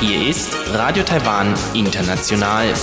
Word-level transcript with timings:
Hier 0.00 0.28
ist 0.28 0.50
Radio 0.72 1.04
Taiwan 1.04 1.54
International. 1.72 2.74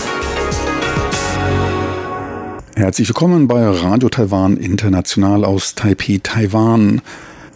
Herzlich 2.77 3.09
willkommen 3.09 3.49
bei 3.49 3.67
Radio 3.67 4.07
Taiwan 4.07 4.55
International 4.55 5.43
aus 5.43 5.75
Taipei, 5.75 6.21
Taiwan. 6.23 7.01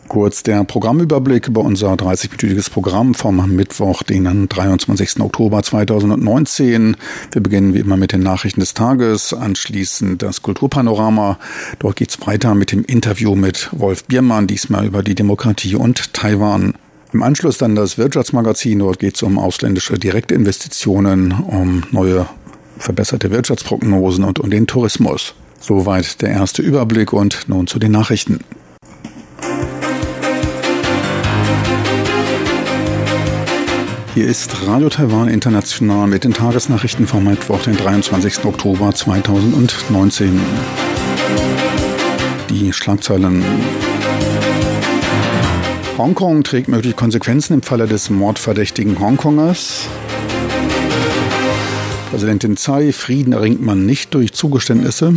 Kurz 0.07 0.41
der 0.41 0.63
Programmüberblick 0.63 1.49
über 1.49 1.61
unser 1.61 1.91
30-minütiges 1.93 2.69
Programm 2.71 3.13
vom 3.13 3.53
Mittwoch, 3.53 4.03
den 4.03 4.47
23. 4.47 5.19
Oktober 5.19 5.61
2019. 5.61 6.95
Wir 7.31 7.43
beginnen 7.43 7.73
wie 7.73 7.79
immer 7.79 7.97
mit 7.97 8.13
den 8.13 8.21
Nachrichten 8.21 8.61
des 8.61 8.73
Tages, 8.73 9.33
anschließend 9.33 10.21
das 10.21 10.41
Kulturpanorama. 10.41 11.37
Dort 11.79 11.97
geht's 11.97 12.25
weiter 12.25 12.55
mit 12.55 12.71
dem 12.71 12.85
Interview 12.85 13.35
mit 13.35 13.69
Wolf 13.73 14.05
Biermann, 14.05 14.47
diesmal 14.47 14.85
über 14.85 15.03
die 15.03 15.15
Demokratie 15.15 15.75
und 15.75 16.13
Taiwan. 16.13 16.75
Im 17.11 17.21
Anschluss 17.21 17.57
dann 17.57 17.75
das 17.75 17.97
Wirtschaftsmagazin. 17.97 18.79
Dort 18.79 18.99
geht 18.99 19.15
es 19.15 19.23
um 19.23 19.37
ausländische 19.37 19.99
Direktinvestitionen, 19.99 21.33
um 21.33 21.83
neue 21.91 22.27
verbesserte 22.77 23.29
Wirtschaftsprognosen 23.31 24.23
und 24.23 24.39
um 24.39 24.49
den 24.49 24.67
Tourismus. 24.67 25.33
Soweit 25.59 26.21
der 26.21 26.29
erste 26.29 26.61
Überblick 26.61 27.11
und 27.11 27.49
nun 27.49 27.67
zu 27.67 27.77
den 27.77 27.91
Nachrichten. 27.91 28.39
Hier 34.17 34.27
ist 34.27 34.65
Radio 34.65 34.89
Taiwan 34.89 35.27
International 35.27 36.07
mit 36.07 36.23
den 36.23 36.33
Tagesnachrichten 36.33 37.05
vom 37.05 37.25
Mittwoch, 37.25 37.61
den 37.61 37.77
23. 37.77 38.45
Oktober 38.45 38.91
2019. 38.91 40.41
Die 42.49 42.73
Schlagzeilen. 42.73 43.45
Hongkong 45.99 46.43
trägt 46.43 46.67
mögliche 46.67 46.95
Konsequenzen 46.95 47.53
im 47.53 47.61
Falle 47.61 47.85
des 47.85 48.09
mordverdächtigen 48.09 48.99
Hongkongers. 48.99 49.87
Präsidentin 52.09 52.57
Tsai, 52.57 52.93
Frieden 52.93 53.33
erringt 53.33 53.61
man 53.61 53.85
nicht 53.85 54.15
durch 54.15 54.33
Zugeständnisse. 54.33 55.13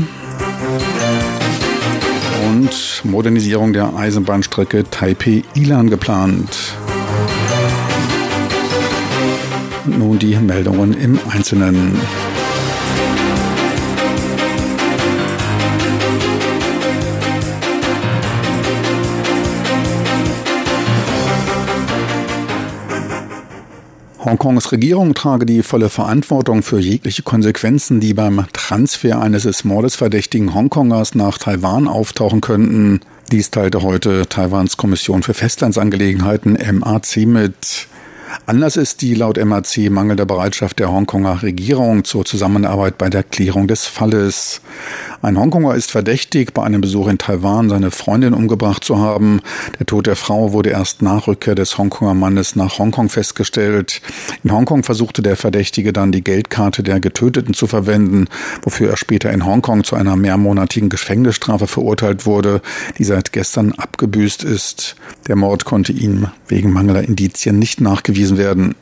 Und 2.50 3.00
Modernisierung 3.04 3.72
der 3.72 3.96
Eisenbahnstrecke 3.96 4.84
Taipei-Ilan 4.90 5.88
geplant. 5.88 6.74
Und 9.86 9.98
nun 9.98 10.18
die 10.18 10.36
Meldungen 10.36 10.92
im 10.94 11.18
Einzelnen. 11.30 11.98
Hongkongs 24.22 24.70
Regierung 24.70 25.14
trage 25.14 25.46
die 25.46 25.62
volle 25.62 25.88
Verantwortung 25.88 26.62
für 26.62 26.78
jegliche 26.78 27.22
Konsequenzen, 27.22 28.00
die 28.00 28.14
beim 28.14 28.46
Transfer 28.52 29.20
eines 29.20 29.42
des 29.42 29.64
Mordes 29.64 29.96
verdächtigen 29.96 30.54
Hongkongers 30.54 31.14
nach 31.14 31.38
Taiwan 31.38 31.88
auftauchen 31.88 32.40
könnten. 32.40 33.00
Dies 33.32 33.50
teilte 33.50 33.82
heute 33.82 34.28
Taiwans 34.28 34.76
Kommission 34.76 35.22
für 35.22 35.34
Festlandsangelegenheiten 35.34 36.58
MAC 36.78 37.16
mit. 37.26 37.88
Anlass 38.46 38.76
ist 38.76 39.02
die 39.02 39.14
laut 39.14 39.42
MAC 39.44 39.90
mangelnde 39.90 40.26
Bereitschaft 40.26 40.78
der 40.78 40.90
Hongkonger 40.90 41.42
Regierung 41.42 42.04
zur 42.04 42.24
Zusammenarbeit 42.24 42.98
bei 42.98 43.10
der 43.10 43.22
Klärung 43.22 43.66
des 43.66 43.86
Falles. 43.86 44.60
Ein 45.22 45.38
Hongkonger 45.38 45.74
ist 45.74 45.90
verdächtig, 45.90 46.54
bei 46.54 46.62
einem 46.62 46.80
Besuch 46.80 47.08
in 47.08 47.18
Taiwan 47.18 47.68
seine 47.68 47.90
Freundin 47.90 48.32
umgebracht 48.32 48.84
zu 48.84 48.98
haben. 48.98 49.40
Der 49.78 49.86
Tod 49.86 50.06
der 50.06 50.16
Frau 50.16 50.52
wurde 50.52 50.70
erst 50.70 51.02
nach 51.02 51.26
Rückkehr 51.26 51.54
des 51.54 51.76
Hongkonger 51.76 52.14
Mannes 52.14 52.56
nach 52.56 52.78
Hongkong 52.78 53.08
festgestellt. 53.08 54.00
In 54.42 54.52
Hongkong 54.52 54.82
versuchte 54.82 55.22
der 55.22 55.36
Verdächtige 55.36 55.92
dann 55.92 56.12
die 56.12 56.24
Geldkarte 56.24 56.82
der 56.82 57.00
Getöteten 57.00 57.52
zu 57.52 57.66
verwenden, 57.66 58.28
wofür 58.62 58.90
er 58.90 58.96
später 58.96 59.30
in 59.30 59.44
Hongkong 59.44 59.84
zu 59.84 59.96
einer 59.96 60.16
mehrmonatigen 60.16 60.88
Gefängnisstrafe 60.88 61.66
verurteilt 61.66 62.24
wurde, 62.24 62.62
die 62.98 63.04
seit 63.04 63.32
gestern 63.32 63.72
abgebüßt 63.72 64.44
ist. 64.44 64.96
Der 65.28 65.36
Mord 65.36 65.64
konnte 65.64 65.92
ihm 65.92 66.28
wegen 66.48 66.72
mangelnder 66.72 67.02
Indizien 67.02 67.58
nicht 67.58 67.80
nachgewiesen 67.80 68.19
werden. 68.28 68.74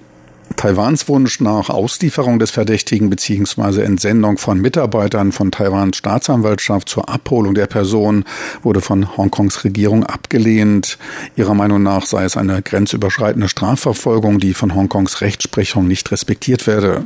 Taiwans 0.57 1.09
Wunsch 1.09 1.41
nach 1.41 1.71
Auslieferung 1.71 2.41
des 2.41 2.51
Verdächtigen 2.51 3.11
bzw. 3.11 3.83
Entsendung 3.83 4.39
von 4.39 4.61
Mitarbeitern 4.61 5.31
von 5.31 5.53
Taiwans 5.53 5.97
Staatsanwaltschaft 5.97 6.89
zur 6.89 7.09
Abholung 7.09 7.55
der 7.55 7.67
Person 7.67 8.25
wurde 8.65 8.81
von 8.81 9.17
Hongkongs 9.17 9.63
Regierung 9.63 10.05
abgelehnt. 10.05 10.99
Ihrer 11.37 11.55
Meinung 11.55 11.85
nach 11.85 12.07
sei 12.07 12.25
es 12.25 12.37
eine 12.37 12.61
grenzüberschreitende 12.61 13.49
Strafverfolgung, 13.49 14.41
die 14.41 14.53
von 14.53 14.75
Hongkongs 14.75 15.21
Rechtsprechung 15.21 15.87
nicht 15.87 16.11
respektiert 16.11 16.67
werde. 16.67 17.05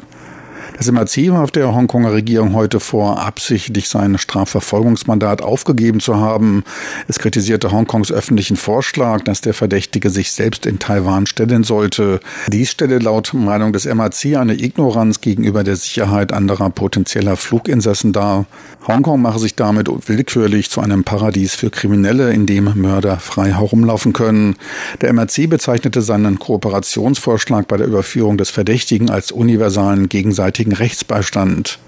Das 0.83 0.91
MRC 0.91 1.31
warf 1.31 1.53
der 1.53 1.73
Hongkonger 1.73 2.13
Regierung 2.13 2.55
heute 2.55 2.81
vor, 2.81 3.21
absichtlich 3.21 3.89
sein 3.89 4.19
Strafverfolgungsmandat 4.19 5.41
aufgegeben 5.41 6.01
zu 6.01 6.17
haben. 6.17 6.65
Es 7.07 7.21
kritisierte 7.21 7.71
Hongkongs 7.71 8.11
öffentlichen 8.11 8.57
Vorschlag, 8.57 9.23
dass 9.23 9.43
der 9.43 9.55
Verdächtige 9.55 10.11
sich 10.11 10.33
selbst 10.33 10.67
in 10.67 10.81
Taiwan 10.81 11.27
stellen 11.27 11.63
sollte. 11.63 12.19
Dies 12.49 12.73
stelle 12.73 12.99
laut 12.99 13.33
Meinung 13.33 13.73
des 13.73 13.85
MRC 13.85 14.37
eine 14.37 14.55
Ignoranz 14.55 15.21
gegenüber 15.21 15.63
der 15.63 15.77
Sicherheit 15.77 16.33
anderer 16.33 16.69
potenzieller 16.71 17.37
Fluginsassen 17.37 18.13
dar. 18.13 18.47
Hongkong 18.89 19.23
mache 19.23 19.39
sich 19.39 19.55
damit 19.55 19.89
willkürlich 20.09 20.69
zu 20.69 20.81
einem 20.81 21.05
Paradies 21.05 21.55
für 21.55 21.71
Kriminelle, 21.71 22.33
in 22.33 22.47
dem 22.47 22.73
Mörder 22.75 23.19
frei 23.19 23.53
herumlaufen 23.53 24.13
können. 24.13 24.57
Der 25.01 25.13
MRC 25.13 25.49
bezeichnete 25.49 26.03
seinen 26.03 26.41
Kooperationsvorschlag 26.41 27.69
bei 27.69 27.77
der 27.77 27.87
Überführung 27.87 28.37
des 28.37 28.51
Verdächtigen 28.51 29.11
als 29.11 29.31
universalen 29.31 30.09
gegenseitigen 30.09 30.72
gegenseitigen 30.73 30.75
Rechtsbeistand. 30.75 31.79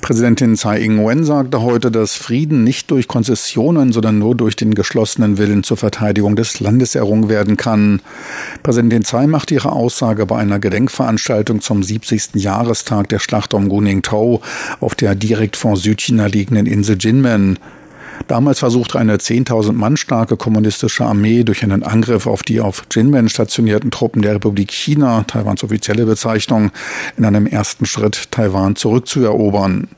Präsidentin 0.00 0.56
Tsai 0.56 0.82
Ing-wen 0.82 1.24
sagte 1.24 1.62
heute, 1.62 1.90
dass 1.90 2.14
Frieden 2.14 2.62
nicht 2.62 2.90
durch 2.90 3.08
Konzessionen, 3.08 3.90
sondern 3.90 4.18
nur 4.18 4.34
durch 4.34 4.54
den 4.54 4.74
geschlossenen 4.74 5.38
Willen 5.38 5.62
zur 5.62 5.78
Verteidigung 5.78 6.36
des 6.36 6.60
Landes 6.60 6.94
errungen 6.94 7.30
werden 7.30 7.56
kann. 7.56 8.02
Präsidentin 8.62 9.02
Tsai 9.02 9.26
machte 9.26 9.54
ihre 9.54 9.72
Aussage 9.72 10.26
bei 10.26 10.36
einer 10.36 10.58
Gedenkveranstaltung 10.58 11.62
zum 11.62 11.82
70. 11.82 12.34
Jahrestag 12.34 13.08
der 13.08 13.18
Schlacht 13.18 13.54
um 13.54 13.70
Guningtou 13.70 14.42
auf 14.80 14.94
der 14.94 15.14
direkt 15.14 15.56
vor 15.56 15.78
Südchina 15.78 16.26
liegenden 16.26 16.66
Insel 16.66 16.98
Jinmen. 17.00 17.58
Damals 18.26 18.60
versuchte 18.60 18.98
eine 18.98 19.16
10.000 19.16 19.72
Mann 19.72 19.96
starke 19.96 20.36
kommunistische 20.36 21.04
Armee 21.04 21.44
durch 21.44 21.62
einen 21.62 21.82
Angriff 21.82 22.26
auf 22.26 22.42
die 22.42 22.60
auf 22.60 22.84
Jinmen 22.90 23.28
stationierten 23.28 23.90
Truppen 23.90 24.22
der 24.22 24.34
Republik 24.34 24.70
China, 24.70 25.24
Taiwans 25.26 25.62
offizielle 25.64 26.06
Bezeichnung, 26.06 26.70
in 27.16 27.24
einem 27.24 27.46
ersten 27.46 27.86
Schritt 27.86 28.30
Taiwan 28.30 28.76
zurückzuerobern. 28.76 29.88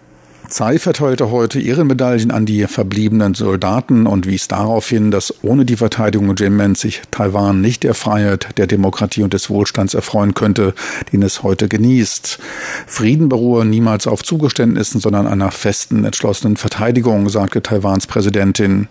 Tsai 0.49 0.79
verteilte 0.79 1.33
heute 1.33 1.61
Ehrenmedaillen 1.61 2.31
an 2.31 2.47
die 2.47 2.67
verbliebenen 2.69 3.35
Soldaten 3.35 4.07
und 4.07 4.27
wies 4.27 4.47
darauf 4.47 4.89
hin, 4.89 5.11
dass 5.11 5.35
ohne 5.43 5.65
die 5.65 5.77
Verteidigung 5.77 6.37
Jinmens 6.37 6.81
sich 6.81 7.03
Taiwan 7.11 7.61
nicht 7.61 7.83
der 7.83 7.95
Freiheit, 7.95 8.49
der 8.57 8.69
Demokratie 8.69 9.25
und 9.25 9.33
des 9.33 9.51
Wohlstands 9.51 9.95
erfreuen 9.95 10.35
könnte, 10.35 10.73
den 11.13 11.23
es 11.23 11.43
heute 11.43 11.69
genießt. 11.69 12.39
Frieden 12.87 13.29
beruhe 13.29 13.65
niemals 13.65 14.07
auf 14.07 14.23
Zugeständnissen, 14.23 15.01
sondern 15.01 15.27
einer 15.27 15.51
festen, 15.51 16.05
entschlossenen 16.05 16.57
Verteidigung, 16.57 17.29
sagte 17.29 17.61
Taiwans 17.61 18.07
Präsidentin. 18.07 18.87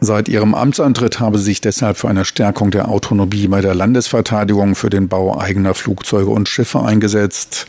Seit 0.00 0.28
ihrem 0.28 0.54
Amtsantritt 0.54 1.20
habe 1.20 1.38
sie 1.38 1.44
sich 1.44 1.60
deshalb 1.60 1.96
für 1.96 2.08
eine 2.08 2.24
Stärkung 2.24 2.72
der 2.72 2.88
Autonomie 2.88 3.46
bei 3.46 3.60
der 3.60 3.74
Landesverteidigung 3.74 4.74
für 4.74 4.90
den 4.90 5.08
Bau 5.08 5.38
eigener 5.38 5.74
Flugzeuge 5.74 6.30
und 6.30 6.48
Schiffe 6.48 6.82
eingesetzt. 6.82 7.66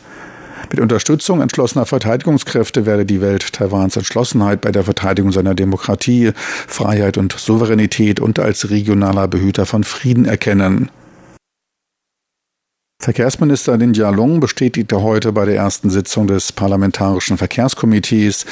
Mit 0.70 0.78
Unterstützung 0.78 1.40
entschlossener 1.40 1.84
Verteidigungskräfte 1.84 2.86
werde 2.86 3.04
die 3.04 3.20
Welt 3.20 3.52
Taiwans 3.52 3.96
Entschlossenheit 3.96 4.60
bei 4.60 4.70
der 4.70 4.84
Verteidigung 4.84 5.32
seiner 5.32 5.56
Demokratie, 5.56 6.30
Freiheit 6.36 7.18
und 7.18 7.32
Souveränität 7.32 8.20
und 8.20 8.38
als 8.38 8.70
regionaler 8.70 9.26
Behüter 9.26 9.66
von 9.66 9.82
Frieden 9.82 10.26
erkennen. 10.26 10.88
Verkehrsminister 13.02 13.78
Lin 13.78 13.94
Jialong 13.94 14.40
bestätigte 14.40 15.00
heute 15.00 15.32
bei 15.32 15.46
der 15.46 15.56
ersten 15.56 15.88
Sitzung 15.88 16.26
des 16.26 16.52
Parlamentarischen 16.52 17.38
Verkehrskomitees 17.38 18.44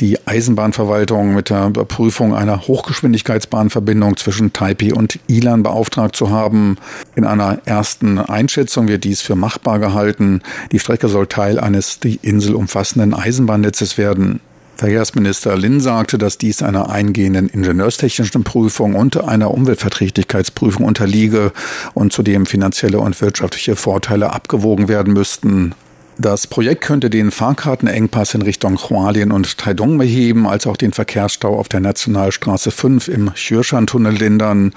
die 0.00 0.18
Eisenbahnverwaltung 0.26 1.36
mit 1.36 1.50
der 1.50 1.66
Überprüfung 1.66 2.34
einer 2.34 2.66
Hochgeschwindigkeitsbahnverbindung 2.66 4.16
zwischen 4.16 4.52
Taipei 4.52 4.92
und 4.92 5.20
Ilan 5.28 5.62
beauftragt 5.62 6.16
zu 6.16 6.30
haben. 6.30 6.78
In 7.14 7.24
einer 7.24 7.60
ersten 7.64 8.18
Einschätzung 8.18 8.88
wird 8.88 9.04
dies 9.04 9.20
für 9.20 9.36
machbar 9.36 9.78
gehalten. 9.78 10.42
Die 10.72 10.80
Strecke 10.80 11.06
soll 11.06 11.28
Teil 11.28 11.60
eines 11.60 12.00
die 12.00 12.18
Insel 12.22 12.56
umfassenden 12.56 13.14
Eisenbahnnetzes 13.14 13.98
werden. 13.98 14.40
Verkehrsminister 14.82 15.56
Lin 15.56 15.80
sagte, 15.80 16.18
dass 16.18 16.38
dies 16.38 16.60
einer 16.60 16.90
eingehenden 16.90 17.48
ingenieurstechnischen 17.48 18.42
Prüfung 18.42 18.96
und 18.96 19.16
einer 19.16 19.52
Umweltverträglichkeitsprüfung 19.52 20.84
unterliege 20.84 21.52
und 21.94 22.12
zudem 22.12 22.46
finanzielle 22.46 22.98
und 22.98 23.20
wirtschaftliche 23.20 23.76
Vorteile 23.76 24.32
abgewogen 24.32 24.88
werden 24.88 25.12
müssten. 25.12 25.76
Das 26.22 26.46
Projekt 26.46 26.82
könnte 26.82 27.10
den 27.10 27.32
Fahrkartenengpass 27.32 28.34
in 28.34 28.42
Richtung 28.42 28.78
Hualien 28.78 29.32
und 29.32 29.58
Taidong 29.58 29.98
beheben, 29.98 30.46
als 30.46 30.68
auch 30.68 30.76
den 30.76 30.92
Verkehrsstau 30.92 31.58
auf 31.58 31.68
der 31.68 31.80
Nationalstraße 31.80 32.70
5 32.70 33.08
im 33.08 33.32
Xurshan-Tunnel 33.34 34.14
lindern. 34.14 34.72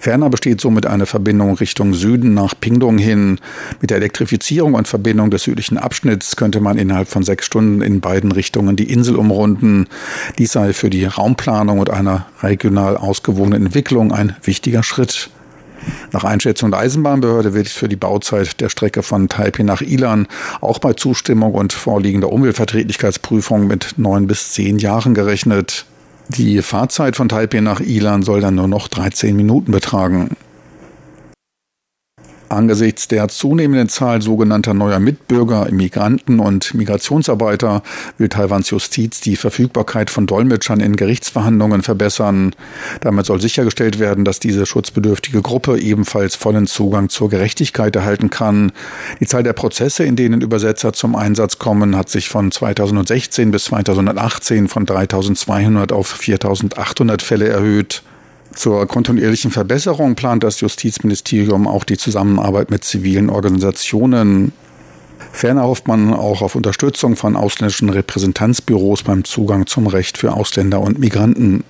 Ferner 0.00 0.30
besteht 0.30 0.62
somit 0.62 0.86
eine 0.86 1.04
Verbindung 1.04 1.56
Richtung 1.56 1.92
Süden 1.92 2.32
nach 2.32 2.54
Pingdong 2.58 2.96
hin. 2.96 3.38
Mit 3.82 3.90
der 3.90 3.98
Elektrifizierung 3.98 4.72
und 4.72 4.88
Verbindung 4.88 5.30
des 5.30 5.42
südlichen 5.42 5.76
Abschnitts 5.76 6.34
könnte 6.34 6.62
man 6.62 6.78
innerhalb 6.78 7.08
von 7.08 7.24
sechs 7.24 7.44
Stunden 7.44 7.82
in 7.82 8.00
beiden 8.00 8.32
Richtungen 8.32 8.74
die 8.74 8.90
Insel 8.90 9.16
umrunden. 9.16 9.88
Dies 10.38 10.52
sei 10.52 10.72
für 10.72 10.88
die 10.88 11.04
Raumplanung 11.04 11.78
und 11.78 11.90
einer 11.90 12.24
regional 12.42 12.96
ausgewogenen 12.96 13.66
Entwicklung 13.66 14.12
ein 14.12 14.34
wichtiger 14.42 14.82
Schritt. 14.82 15.28
Nach 16.12 16.24
Einschätzung 16.24 16.70
der 16.70 16.80
Eisenbahnbehörde 16.80 17.54
wird 17.54 17.68
für 17.68 17.88
die 17.88 17.96
Bauzeit 17.96 18.60
der 18.60 18.68
Strecke 18.68 19.02
von 19.02 19.28
Taipei 19.28 19.62
nach 19.62 19.82
Ilan 19.82 20.26
auch 20.60 20.78
bei 20.78 20.92
Zustimmung 20.92 21.54
und 21.54 21.72
vorliegender 21.72 22.32
Umweltverträglichkeitsprüfung 22.32 23.66
mit 23.66 23.94
neun 23.96 24.26
bis 24.26 24.52
zehn 24.52 24.78
Jahren 24.78 25.14
gerechnet. 25.14 25.86
Die 26.28 26.60
Fahrzeit 26.62 27.16
von 27.16 27.28
Taipei 27.28 27.60
nach 27.60 27.80
Ilan 27.80 28.22
soll 28.22 28.40
dann 28.40 28.56
nur 28.56 28.68
noch 28.68 28.88
13 28.88 29.36
Minuten 29.36 29.70
betragen. 29.70 30.30
Angesichts 32.48 33.08
der 33.08 33.28
zunehmenden 33.28 33.88
Zahl 33.88 34.22
sogenannter 34.22 34.74
neuer 34.74 35.00
Mitbürger, 35.00 35.66
Immigranten 35.68 36.38
und 36.38 36.74
Migrationsarbeiter 36.74 37.82
will 38.18 38.28
Taiwans 38.28 38.70
Justiz 38.70 39.20
die 39.20 39.36
Verfügbarkeit 39.36 40.10
von 40.10 40.26
Dolmetschern 40.26 40.80
in 40.80 40.96
Gerichtsverhandlungen 40.96 41.82
verbessern. 41.82 42.54
Damit 43.00 43.26
soll 43.26 43.40
sichergestellt 43.40 43.98
werden, 43.98 44.24
dass 44.24 44.40
diese 44.40 44.66
schutzbedürftige 44.66 45.42
Gruppe 45.42 45.78
ebenfalls 45.78 46.36
vollen 46.36 46.66
Zugang 46.66 47.08
zur 47.08 47.30
Gerechtigkeit 47.30 47.96
erhalten 47.96 48.30
kann. 48.30 48.72
Die 49.20 49.26
Zahl 49.26 49.42
der 49.42 49.52
Prozesse, 49.52 50.04
in 50.04 50.16
denen 50.16 50.40
Übersetzer 50.40 50.92
zum 50.92 51.16
Einsatz 51.16 51.58
kommen, 51.58 51.96
hat 51.96 52.08
sich 52.08 52.28
von 52.28 52.52
2016 52.52 53.50
bis 53.50 53.64
2018 53.64 54.68
von 54.68 54.86
3200 54.86 55.92
auf 55.92 56.08
4800 56.08 57.22
Fälle 57.22 57.48
erhöht. 57.48 58.02
Zur 58.56 58.86
kontinuierlichen 58.86 59.50
Verbesserung 59.50 60.14
plant 60.14 60.42
das 60.42 60.62
Justizministerium 60.62 61.68
auch 61.68 61.84
die 61.84 61.98
Zusammenarbeit 61.98 62.70
mit 62.70 62.84
zivilen 62.84 63.28
Organisationen. 63.28 64.52
Ferner 65.30 65.64
hofft 65.64 65.86
man 65.86 66.14
auch 66.14 66.40
auf 66.40 66.54
Unterstützung 66.54 67.16
von 67.16 67.36
ausländischen 67.36 67.90
Repräsentanzbüros 67.90 69.02
beim 69.02 69.24
Zugang 69.24 69.66
zum 69.66 69.86
Recht 69.86 70.16
für 70.16 70.32
Ausländer 70.32 70.80
und 70.80 70.98
Migranten. 70.98 71.64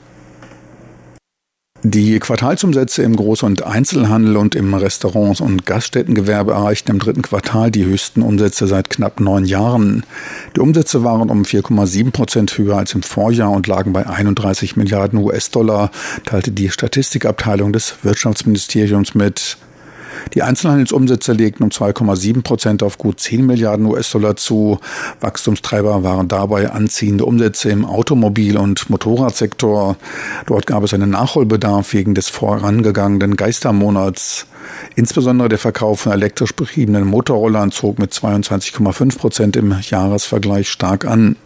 Die 1.82 2.19
Quartalsumsätze 2.19 3.02
im 3.02 3.17
Groß- 3.17 3.44
und 3.44 3.64
Einzelhandel 3.64 4.37
und 4.37 4.55
im 4.55 4.75
Restaurants- 4.75 5.40
und 5.40 5.67
Gaststättengewerbe 5.67 6.52
erreichten 6.52 6.93
im 6.93 6.99
dritten 6.99 7.23
Quartal 7.23 7.70
die 7.70 7.84
höchsten 7.84 8.23
Umsätze 8.23 8.67
seit 8.67 8.90
knapp 8.90 9.20
neun 9.20 9.44
Jahren. 9.44 10.05
Die 10.56 10.61
Umsätze 10.61 11.05
waren 11.05 11.31
um 11.31 11.43
4,7 11.43 12.11
Prozent 12.11 12.58
höher 12.58 12.78
als 12.78 12.94
im 12.94 13.02
Vorjahr 13.02 13.52
und 13.52 13.67
lagen 13.67 13.93
bei 13.93 14.06
31 14.06 14.76
Milliarden 14.76 15.19
US-Dollar, 15.20 15.90
teilte 16.25 16.50
die 16.50 16.70
Statistikabteilung 16.70 17.73
des 17.73 17.94
Wirtschaftsministeriums 18.02 19.14
mit. 19.14 19.58
Die 20.34 20.43
Einzelhandelsumsätze 20.43 21.32
legten 21.32 21.64
um 21.64 21.70
2,7 21.70 22.43
Prozent 22.43 22.82
auf 22.82 22.99
gut 22.99 23.20
10 23.20 23.46
Milliarden 23.46 23.87
US-Dollar 23.87 24.37
zu. 24.37 24.78
Wachstumstreiber 25.20 26.02
waren 26.02 26.28
dabei 26.28 26.70
anziehende 26.70 27.25
Umsätze 27.25 27.70
im 27.70 27.84
Automobil- 27.84 28.58
und 28.58 28.90
Motorradsektor. 28.90 29.96
Dort 30.46 30.67
gab 30.67 30.82
es 30.82 30.93
einen 30.93 31.11
Nachholbedarf 31.11 31.93
wegen 31.93 32.14
des 32.14 32.28
vorangegangenen 32.28 33.37
Geistermonats. 33.37 34.46
Insbesondere 34.94 35.49
der 35.49 35.58
Verkauf 35.58 36.00
von 36.00 36.12
elektrisch 36.12 36.55
betriebenen 36.55 37.05
Motorrollern 37.05 37.70
zog 37.70 37.99
mit 37.99 38.12
22,5 38.12 39.19
Prozent 39.19 39.56
im 39.56 39.75
Jahresvergleich 39.81 40.69
stark 40.69 41.05
an. 41.05 41.37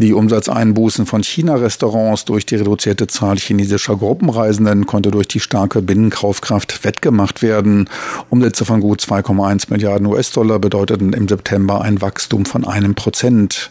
Die 0.00 0.14
Umsatzeinbußen 0.14 1.04
von 1.04 1.22
China-Restaurants 1.22 2.24
durch 2.24 2.46
die 2.46 2.54
reduzierte 2.54 3.06
Zahl 3.06 3.36
chinesischer 3.36 3.96
Gruppenreisenden 3.96 4.86
konnte 4.86 5.10
durch 5.10 5.28
die 5.28 5.40
starke 5.40 5.82
Binnenkaufkraft 5.82 6.84
wettgemacht 6.84 7.42
werden. 7.42 7.86
Umsätze 8.30 8.64
von 8.64 8.80
gut 8.80 9.02
2,1 9.02 9.66
Milliarden 9.68 10.06
US-Dollar 10.06 10.58
bedeuteten 10.58 11.12
im 11.12 11.28
September 11.28 11.82
ein 11.82 12.00
Wachstum 12.00 12.46
von 12.46 12.66
einem 12.66 12.94
Prozent. 12.94 13.70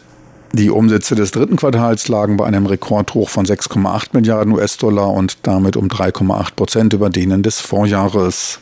Die 0.52 0.70
Umsätze 0.70 1.16
des 1.16 1.32
dritten 1.32 1.56
Quartals 1.56 2.06
lagen 2.06 2.36
bei 2.36 2.46
einem 2.46 2.66
Rekordhoch 2.66 3.28
von 3.28 3.44
6,8 3.44 4.10
Milliarden 4.12 4.52
US-Dollar 4.52 5.12
und 5.12 5.38
damit 5.42 5.76
um 5.76 5.88
3,8 5.88 6.54
Prozent 6.54 6.92
über 6.92 7.10
denen 7.10 7.42
des 7.42 7.58
Vorjahres. 7.58 8.60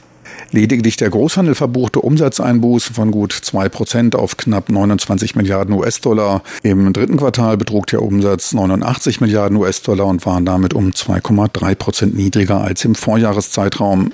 Lediglich 0.50 0.97
der 0.97 1.11
Großhandel 1.11 1.55
verbuchte 1.55 2.00
Umsatzeinbußen 2.00 2.95
von 2.95 3.11
gut 3.11 3.33
zwei 3.33 3.69
Prozent 3.69 4.17
auf 4.17 4.39
knapp 4.39 4.71
29 4.71 5.35
Milliarden 5.35 5.75
US-Dollar. 5.75 6.43
Im 6.62 6.93
dritten 6.95 7.19
Quartal 7.19 7.59
betrug 7.59 7.87
der 7.89 8.03
Umsatz 8.03 8.55
89 8.55 9.21
Milliarden 9.21 9.59
US-Dollar 9.59 10.06
und 10.06 10.25
war 10.25 10.41
damit 10.41 10.73
um 10.73 10.91
2,3 10.91 11.75
Prozent 11.75 12.17
niedriger 12.17 12.62
als 12.62 12.85
im 12.87 12.95
Vorjahreszeitraum. 12.95 14.12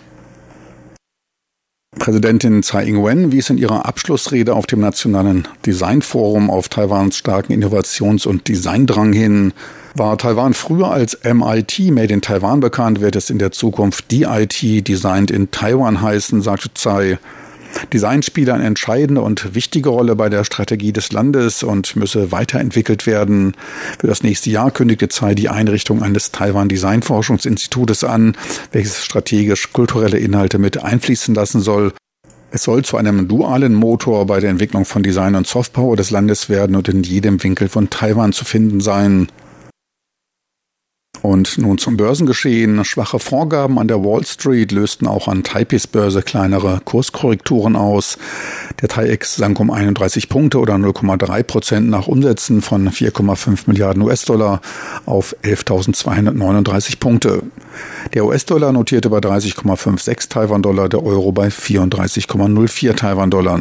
Präsidentin 1.97 2.65
Tsai 2.65 2.87
Ing-wen 2.87 3.31
wies 3.31 3.51
in 3.51 3.59
ihrer 3.59 3.87
Abschlussrede 3.87 4.55
auf 4.55 4.67
dem 4.67 4.81
Nationalen 4.81 5.47
Designforum 5.65 6.51
auf 6.51 6.69
Taiwans 6.69 7.17
starken 7.17 7.53
Innovations- 7.53 8.27
und 8.27 8.49
Designdrang 8.49 9.13
hin. 9.13 9.53
War 9.97 10.19
Taiwan 10.19 10.55
früher 10.55 10.91
als 10.91 11.19
MIT 11.23 11.93
Made 11.93 12.13
in 12.13 12.21
Taiwan 12.21 12.59
bekannt, 12.59 13.01
wird 13.01 13.15
es 13.15 13.31
in 13.31 13.39
der 13.39 13.53
Zukunft 13.53 14.11
DIT 14.11 14.89
Designed 14.89 15.31
in 15.31 15.53
Taiwan 15.53 16.03
heißen, 16.03 16.43
sagte 16.43 16.75
Tsai. 16.75 17.19
Design 17.93 18.23
spiele 18.25 18.55
eine 18.55 18.65
entscheidende 18.65 19.21
und 19.21 19.55
wichtige 19.55 19.91
Rolle 19.91 20.17
bei 20.17 20.29
der 20.29 20.43
Strategie 20.43 20.93
des 20.93 21.13
Landes 21.13 21.63
und 21.63 21.95
müsse 21.95 22.33
weiterentwickelt 22.33 23.07
werden. 23.07 23.57
Für 24.01 24.09
das 24.09 24.25
nächste 24.25 24.51
Jahr 24.51 24.73
kündigte 24.73 25.09
Tsai 25.09 25.37
die 25.37 25.49
Einrichtung 25.49 26.03
eines 26.03 26.33
Taiwan 26.33 26.69
Design 26.69 27.03
Forschungsinstitutes 27.03 28.03
an, 28.03 28.37
welches 28.73 29.05
strategisch 29.05 29.73
kulturelle 29.73 30.19
Inhalte 30.19 30.59
mit 30.59 30.83
einfließen 30.83 31.37
lassen 31.37 31.61
soll. 31.61 31.93
Es 32.51 32.65
soll 32.65 32.85
zu 32.85 32.97
einem 32.97 33.29
dualen 33.29 33.75
Motor 33.75 34.27
bei 34.27 34.41
der 34.41 34.51
Entwicklung 34.51 34.85
von 34.85 35.05
Design 35.05 35.37
und 35.37 35.47
Softpower 35.47 35.95
des 35.95 36.11
Landes 36.11 36.49
werden 36.49 36.75
und 36.75 36.89
in 36.89 37.05
jedem 37.05 37.43
Winkel 37.43 37.69
von 37.69 37.91
Taiwan 37.91 38.33
zu 38.33 38.45
finden 38.45 38.81
sein. 38.81 39.29
Und 41.25 41.57
nun 41.57 41.79
zum 41.79 41.97
Börsengeschehen. 41.97 42.85
Schwache 42.85 43.19
Vorgaben 43.19 43.79
an 43.79 43.89
der 43.89 44.05
Wall 44.05 44.27
Street 44.27 44.73
lösten 44.73 45.07
auch 45.07 45.27
an 45.27 45.43
Taipis 45.43 45.87
Börse 45.87 46.21
kleinere 46.21 46.83
Kurskorrekturen 46.85 47.77
aus. 47.77 48.19
Der 48.83 48.91
TAIEX 48.91 49.37
sank 49.37 49.59
um 49.59 49.71
31 49.71 50.29
Punkte 50.29 50.59
oder 50.59 50.75
0,3 50.75 51.43
Prozent 51.43 51.89
nach 51.89 52.09
Umsätzen 52.09 52.61
von 52.61 52.91
4,5 52.91 53.61
Milliarden 53.69 54.03
US-Dollar 54.03 54.61
auf 55.07 55.35
11.239 55.43 57.01
Punkte. 57.01 57.43
Der 58.13 58.27
US-Dollar 58.27 58.73
notierte 58.73 59.09
bei 59.09 59.21
30,56 59.21 60.29
Taiwan-Dollar, 60.29 60.91
der 60.91 61.03
Euro 61.03 61.33
bei 61.33 61.49
34,04 61.49 62.97
Taiwan-Dollar. 62.97 63.61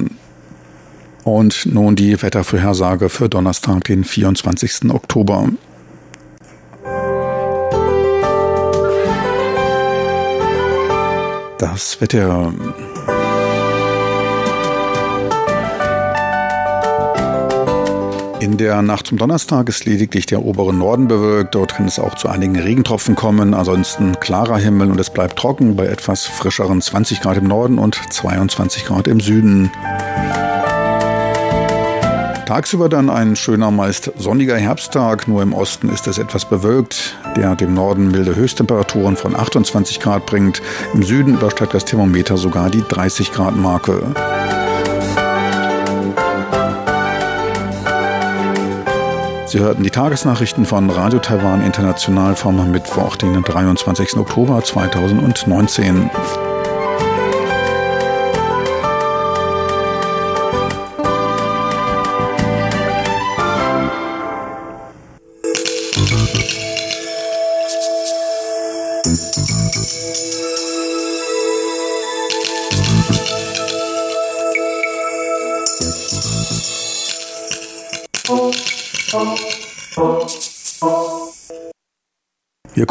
Und 1.24 1.66
nun 1.66 1.96
die 1.96 2.22
Wettervorhersage 2.22 3.08
für 3.08 3.30
Donnerstag, 3.30 3.86
den 3.86 4.04
24. 4.04 4.92
Oktober. 4.92 5.48
Das 11.58 12.02
Wetter. 12.02 12.54
In 18.44 18.58
der 18.58 18.82
Nacht 18.82 19.08
zum 19.08 19.18
Donnerstag 19.18 19.70
ist 19.70 19.86
lediglich 19.86 20.26
der 20.26 20.44
obere 20.44 20.74
Norden 20.74 21.08
bewölkt. 21.08 21.56
Dort 21.56 21.76
kann 21.76 21.88
es 21.88 21.98
auch 21.98 22.16
zu 22.16 22.28
einigen 22.28 22.60
Regentropfen 22.60 23.16
kommen. 23.16 23.54
Ansonsten 23.54 24.20
klarer 24.20 24.58
Himmel 24.58 24.92
und 24.92 25.00
es 25.00 25.10
bleibt 25.10 25.40
trocken 25.40 25.78
bei 25.78 25.86
etwas 25.86 26.26
frischeren 26.26 26.82
20 26.82 27.22
Grad 27.22 27.38
im 27.38 27.48
Norden 27.48 27.80
und 27.80 27.96
22 27.96 28.86
Grad 28.86 29.08
im 29.08 29.22
Süden. 29.22 29.72
Tagsüber 32.46 32.90
dann 32.90 33.10
ein 33.10 33.38
schöner, 33.38 33.72
meist 33.72 34.12
sonniger 34.18 34.58
Herbsttag, 34.58 35.30
nur 35.30 35.42
im 35.42 35.54
Osten 35.54 35.88
ist 35.90 36.08
es 36.08 36.18
etwas 36.18 36.44
bewölkt, 36.44 37.16
der 37.38 37.56
dem 37.56 37.74
Norden 37.74 38.12
milde 38.12 38.36
Höchsttemperaturen 38.36 39.16
von 39.16 39.36
28 39.36 40.02
Grad 40.02 40.26
bringt. 40.26 40.62
Im 40.94 41.04
Süden 41.04 41.36
übersteigt 41.36 41.74
das 41.74 41.86
Thermometer 41.86 42.36
sogar 42.36 42.70
die 42.70 42.84
30 42.88 43.32
Grad 43.32 43.56
Marke. 43.56 44.04
Sie 49.46 49.60
hörten 49.60 49.84
die 49.84 49.92
Tagesnachrichten 49.92 50.66
von 50.66 50.90
Radio 50.90 51.20
Taiwan 51.20 51.64
International 51.64 52.36
vom 52.36 52.72
Mittwoch, 52.72 53.16
den 53.16 53.42
23. 53.42 54.18
Oktober 54.18 54.64
2019. 54.64 56.10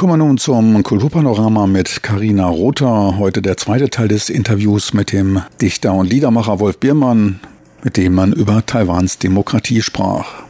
Wir 0.02 0.08
kommen 0.08 0.18
nun 0.18 0.36
zum 0.36 0.82
Kulturpanorama 0.82 1.68
mit 1.68 2.02
Karina 2.02 2.48
Rother. 2.48 3.18
Heute 3.18 3.40
der 3.40 3.56
zweite 3.56 3.88
Teil 3.88 4.08
des 4.08 4.30
Interviews 4.30 4.94
mit 4.94 5.12
dem 5.12 5.42
Dichter 5.60 5.94
und 5.94 6.10
Liedermacher 6.10 6.58
Wolf 6.58 6.78
Biermann, 6.78 7.38
mit 7.84 7.96
dem 7.96 8.14
man 8.14 8.32
über 8.32 8.66
Taiwans 8.66 9.18
Demokratie 9.18 9.80
sprach. 9.80 10.42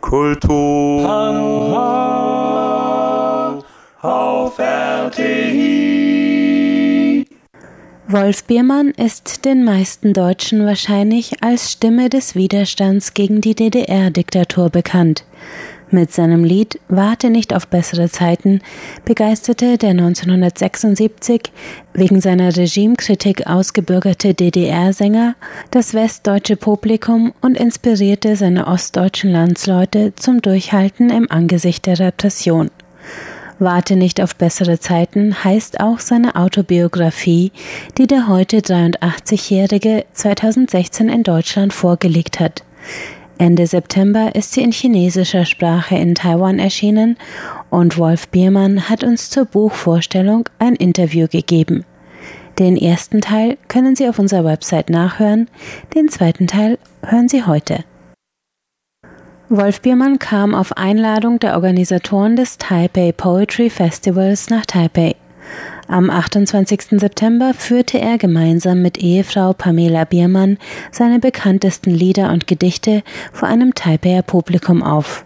Kultur 0.00 1.06
auf 4.00 4.58
RTI. 4.58 5.66
Wolf 8.08 8.44
Biermann 8.44 8.88
ist 8.88 9.44
den 9.44 9.64
meisten 9.64 10.14
Deutschen 10.14 10.64
wahrscheinlich 10.64 11.42
als 11.42 11.72
Stimme 11.72 12.08
des 12.08 12.34
Widerstands 12.36 13.12
gegen 13.12 13.42
die 13.42 13.54
DDR-Diktatur 13.54 14.70
bekannt. 14.70 15.26
Mit 15.94 16.12
seinem 16.12 16.42
Lied 16.42 16.80
Warte 16.88 17.30
nicht 17.30 17.54
auf 17.54 17.68
bessere 17.68 18.10
Zeiten 18.10 18.62
begeisterte 19.04 19.78
der 19.78 19.90
1976 19.90 21.52
wegen 21.92 22.20
seiner 22.20 22.56
Regimekritik 22.56 23.46
ausgebürgerte 23.46 24.34
DDR-Sänger 24.34 25.36
das 25.70 25.94
westdeutsche 25.94 26.56
Publikum 26.56 27.32
und 27.42 27.56
inspirierte 27.56 28.34
seine 28.34 28.66
ostdeutschen 28.66 29.30
Landsleute 29.30 30.12
zum 30.16 30.42
Durchhalten 30.42 31.10
im 31.10 31.30
Angesicht 31.30 31.86
der 31.86 32.00
Repression. 32.00 32.72
Warte 33.60 33.94
nicht 33.94 34.20
auf 34.20 34.34
bessere 34.34 34.80
Zeiten 34.80 35.44
heißt 35.44 35.78
auch 35.78 36.00
seine 36.00 36.34
Autobiografie, 36.34 37.52
die 37.98 38.08
der 38.08 38.26
heute 38.26 38.56
83-Jährige 38.56 40.06
2016 40.12 41.08
in 41.08 41.22
Deutschland 41.22 41.72
vorgelegt 41.72 42.40
hat. 42.40 42.64
Ende 43.38 43.66
September 43.66 44.34
ist 44.34 44.52
sie 44.52 44.62
in 44.62 44.72
chinesischer 44.72 45.44
Sprache 45.44 45.96
in 45.96 46.14
Taiwan 46.14 46.58
erschienen 46.58 47.16
und 47.68 47.98
Wolf 47.98 48.28
Biermann 48.28 48.88
hat 48.88 49.02
uns 49.02 49.30
zur 49.30 49.44
Buchvorstellung 49.44 50.48
ein 50.58 50.74
Interview 50.76 51.26
gegeben. 51.26 51.84
Den 52.58 52.76
ersten 52.76 53.20
Teil 53.20 53.58
können 53.66 53.96
Sie 53.96 54.08
auf 54.08 54.20
unserer 54.20 54.44
Website 54.44 54.88
nachhören, 54.88 55.48
den 55.94 56.08
zweiten 56.08 56.46
Teil 56.46 56.78
hören 57.04 57.28
Sie 57.28 57.44
heute. 57.44 57.84
Wolf 59.48 59.80
Biermann 59.80 60.18
kam 60.18 60.54
auf 60.54 60.76
Einladung 60.76 61.38
der 61.40 61.54
Organisatoren 61.54 62.36
des 62.36 62.58
Taipei 62.58 63.12
Poetry 63.12 63.70
Festivals 63.70 64.48
nach 64.48 64.64
Taipei. 64.66 65.16
Am 65.86 66.08
28. 66.08 67.00
September 67.00 67.52
führte 67.52 67.98
er 67.98 68.16
gemeinsam 68.16 68.80
mit 68.80 68.98
Ehefrau 68.98 69.52
Pamela 69.52 70.04
Biermann 70.04 70.58
seine 70.90 71.18
bekanntesten 71.18 71.90
Lieder 71.90 72.30
und 72.32 72.46
Gedichte 72.46 73.02
vor 73.32 73.48
einem 73.48 73.74
Taipeier 73.74 74.22
Publikum 74.22 74.82
auf. 74.82 75.24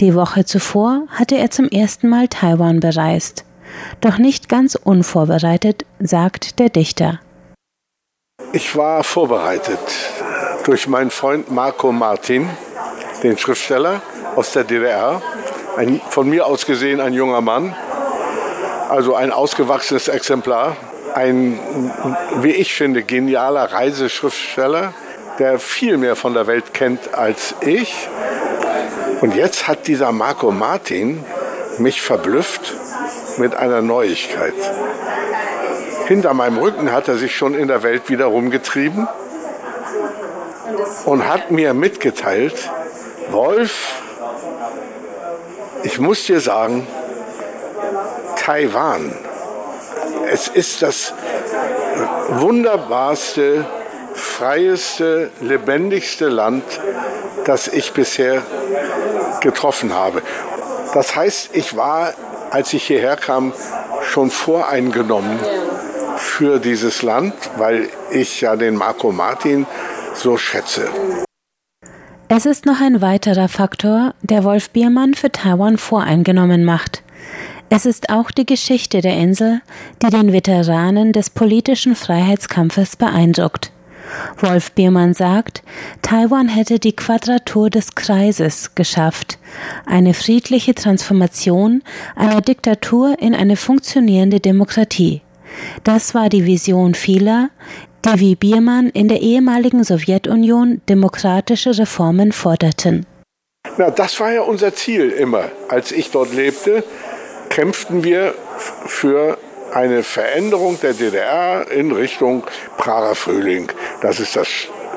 Die 0.00 0.14
Woche 0.14 0.44
zuvor 0.44 1.02
hatte 1.10 1.36
er 1.36 1.50
zum 1.50 1.68
ersten 1.68 2.08
Mal 2.08 2.28
Taiwan 2.28 2.80
bereist. 2.80 3.44
Doch 4.00 4.18
nicht 4.18 4.48
ganz 4.48 4.74
unvorbereitet, 4.74 5.84
sagt 6.00 6.58
der 6.58 6.68
Dichter. 6.68 7.20
Ich 8.52 8.76
war 8.76 9.04
vorbereitet 9.04 9.78
durch 10.64 10.88
meinen 10.88 11.10
Freund 11.10 11.50
Marco 11.50 11.92
Martin, 11.92 12.48
den 13.22 13.36
Schriftsteller 13.36 14.00
aus 14.36 14.52
der 14.52 14.64
DDR, 14.64 15.22
ein, 15.76 16.00
von 16.08 16.28
mir 16.28 16.46
aus 16.46 16.64
gesehen 16.64 17.00
ein 17.00 17.12
junger 17.12 17.40
Mann, 17.40 17.74
also 18.88 19.14
ein 19.14 19.32
ausgewachsenes 19.32 20.08
Exemplar, 20.08 20.76
ein, 21.14 21.58
wie 22.40 22.52
ich 22.52 22.74
finde, 22.74 23.02
genialer 23.02 23.72
Reiseschriftsteller, 23.72 24.94
der 25.38 25.58
viel 25.58 25.96
mehr 25.96 26.16
von 26.16 26.34
der 26.34 26.46
Welt 26.46 26.74
kennt 26.74 27.14
als 27.14 27.54
ich. 27.60 28.08
Und 29.20 29.34
jetzt 29.34 29.68
hat 29.68 29.86
dieser 29.86 30.12
Marco 30.12 30.50
Martin 30.50 31.24
mich 31.78 32.00
verblüfft 32.00 32.74
mit 33.38 33.54
einer 33.54 33.82
Neuigkeit. 33.82 34.54
Hinter 36.06 36.32
meinem 36.34 36.58
Rücken 36.58 36.90
hat 36.90 37.08
er 37.08 37.18
sich 37.18 37.36
schon 37.36 37.54
in 37.54 37.68
der 37.68 37.82
Welt 37.82 38.08
wieder 38.08 38.26
rumgetrieben 38.26 39.06
und 41.04 41.28
hat 41.28 41.50
mir 41.50 41.74
mitgeteilt, 41.74 42.70
Wolf, 43.30 44.02
ich 45.82 45.98
muss 46.00 46.24
dir 46.24 46.40
sagen, 46.40 46.86
Taiwan. 48.48 49.12
Es 50.32 50.48
ist 50.48 50.80
das 50.80 51.12
wunderbarste, 52.30 53.66
freieste, 54.14 55.30
lebendigste 55.42 56.28
Land, 56.28 56.64
das 57.44 57.68
ich 57.68 57.92
bisher 57.92 58.40
getroffen 59.42 59.92
habe. 59.92 60.22
Das 60.94 61.14
heißt, 61.14 61.50
ich 61.52 61.76
war, 61.76 62.14
als 62.50 62.72
ich 62.72 62.84
hierher 62.84 63.16
kam, 63.16 63.52
schon 64.00 64.30
voreingenommen 64.30 65.38
für 66.16 66.58
dieses 66.58 67.02
Land, 67.02 67.34
weil 67.58 67.90
ich 68.10 68.40
ja 68.40 68.56
den 68.56 68.76
Marco 68.76 69.12
Martin 69.12 69.66
so 70.14 70.38
schätze. 70.38 70.88
Es 72.28 72.46
ist 72.46 72.64
noch 72.64 72.80
ein 72.80 73.02
weiterer 73.02 73.48
Faktor, 73.48 74.14
der 74.22 74.42
Wolf 74.42 74.70
Biermann 74.70 75.12
für 75.12 75.30
Taiwan 75.30 75.76
voreingenommen 75.76 76.64
macht. 76.64 77.02
Es 77.70 77.84
ist 77.84 78.08
auch 78.08 78.30
die 78.30 78.46
Geschichte 78.46 79.02
der 79.02 79.16
Insel, 79.16 79.60
die 80.02 80.08
den 80.08 80.32
Veteranen 80.32 81.12
des 81.12 81.28
politischen 81.28 81.94
Freiheitskampfes 81.94 82.96
beeindruckt. 82.96 83.72
Wolf 84.38 84.72
Biermann 84.72 85.12
sagt, 85.12 85.62
Taiwan 86.00 86.48
hätte 86.48 86.78
die 86.78 86.96
Quadratur 86.96 87.68
des 87.68 87.94
Kreises 87.94 88.74
geschafft, 88.74 89.38
eine 89.84 90.14
friedliche 90.14 90.74
Transformation 90.74 91.82
einer 92.16 92.40
Diktatur 92.40 93.16
in 93.18 93.34
eine 93.34 93.56
funktionierende 93.56 94.40
Demokratie. 94.40 95.20
Das 95.84 96.14
war 96.14 96.30
die 96.30 96.46
Vision 96.46 96.94
vieler, 96.94 97.50
die 98.06 98.20
wie 98.20 98.34
Biermann 98.34 98.88
in 98.88 99.08
der 99.08 99.20
ehemaligen 99.20 99.84
Sowjetunion 99.84 100.80
demokratische 100.88 101.76
Reformen 101.76 102.32
forderten. 102.32 103.04
Na, 103.76 103.90
das 103.90 104.18
war 104.20 104.32
ja 104.32 104.40
unser 104.40 104.74
Ziel 104.74 105.10
immer, 105.10 105.50
als 105.68 105.92
ich 105.92 106.10
dort 106.10 106.32
lebte 106.32 106.82
kämpften 107.48 108.04
wir 108.04 108.34
für 108.86 109.38
eine 109.72 110.02
Veränderung 110.02 110.80
der 110.80 110.94
DDR 110.94 111.70
in 111.70 111.92
Richtung 111.92 112.44
Prager 112.76 113.14
Frühling. 113.14 113.70
Das 114.00 114.20
ist 114.20 114.36
das 114.36 114.48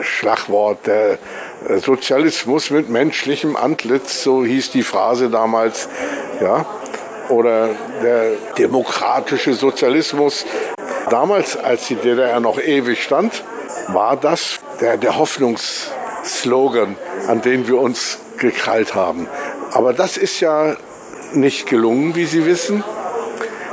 Schlagwort 0.02 0.88
der 0.88 1.18
äh, 1.68 1.78
Sozialismus 1.78 2.70
mit 2.70 2.90
menschlichem 2.90 3.56
Antlitz, 3.56 4.24
so 4.24 4.44
hieß 4.44 4.72
die 4.72 4.84
Phrase 4.84 5.30
damals, 5.30 5.90
ja, 6.42 6.66
oder 7.30 7.70
der 8.02 8.34
demokratische 8.58 9.54
Sozialismus. 9.54 10.46
Damals, 11.10 11.58
als 11.58 11.88
die 11.88 11.96
DDR 11.96 12.40
noch 12.40 12.60
ewig 12.60 13.04
stand, 13.04 13.44
war 13.88 14.16
das 14.16 14.60
der, 14.80 14.98
der 14.98 15.18
Hoffnungsslogan, 15.18 16.98
an 17.28 17.42
den 17.42 17.68
wir 17.68 17.80
uns 17.80 18.20
gekrallt 18.38 18.96
haben. 18.96 19.28
Aber 19.72 19.94
das 19.94 20.18
ist 20.18 20.40
ja 20.40 20.76
nicht 21.34 21.68
gelungen, 21.68 22.16
wie 22.16 22.26
Sie 22.26 22.46
wissen. 22.46 22.84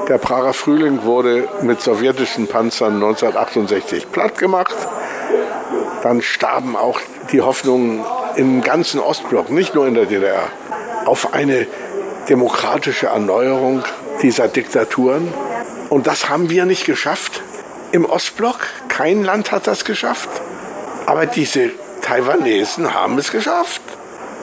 Der 0.09 0.19
Prager 0.19 0.55
Frühling 0.55 1.05
wurde 1.05 1.49
mit 1.63 1.83
sowjetischen 1.83 2.47
Panzern 2.47 2.95
1968 2.95 4.11
platt 4.11 4.39
gemacht. 4.39 4.75
Dann 6.03 6.23
starben 6.23 6.77
auch 6.77 7.01
die 7.33 7.43
Hoffnungen 7.43 8.05
im 8.37 8.63
ganzen 8.63 9.01
Ostblock, 9.01 9.51
nicht 9.51 9.75
nur 9.75 9.87
in 9.87 9.95
der 9.95 10.07
DDR, 10.07 10.49
auf 11.05 11.35
eine 11.35 11.67
demokratische 12.29 13.09
Erneuerung 13.09 13.83
dieser 14.23 14.49
Diktaturen. 14.49 15.33
Und 15.91 16.07
das 16.07 16.29
haben 16.29 16.51
wir 16.51 16.65
nicht 16.65 16.87
geschafft. 16.87 17.43
Im 17.93 18.05
Ostblock, 18.05 18.61
kein 18.89 19.25
Land 19.25 19.53
hat 19.53 19.67
das 19.67 19.85
geschafft. 19.85 20.29
Aber 21.07 21.27
diese 21.27 21.71
Taiwanesen 22.03 22.95
haben 22.95 23.19
es 23.19 23.31
geschafft. 23.31 23.83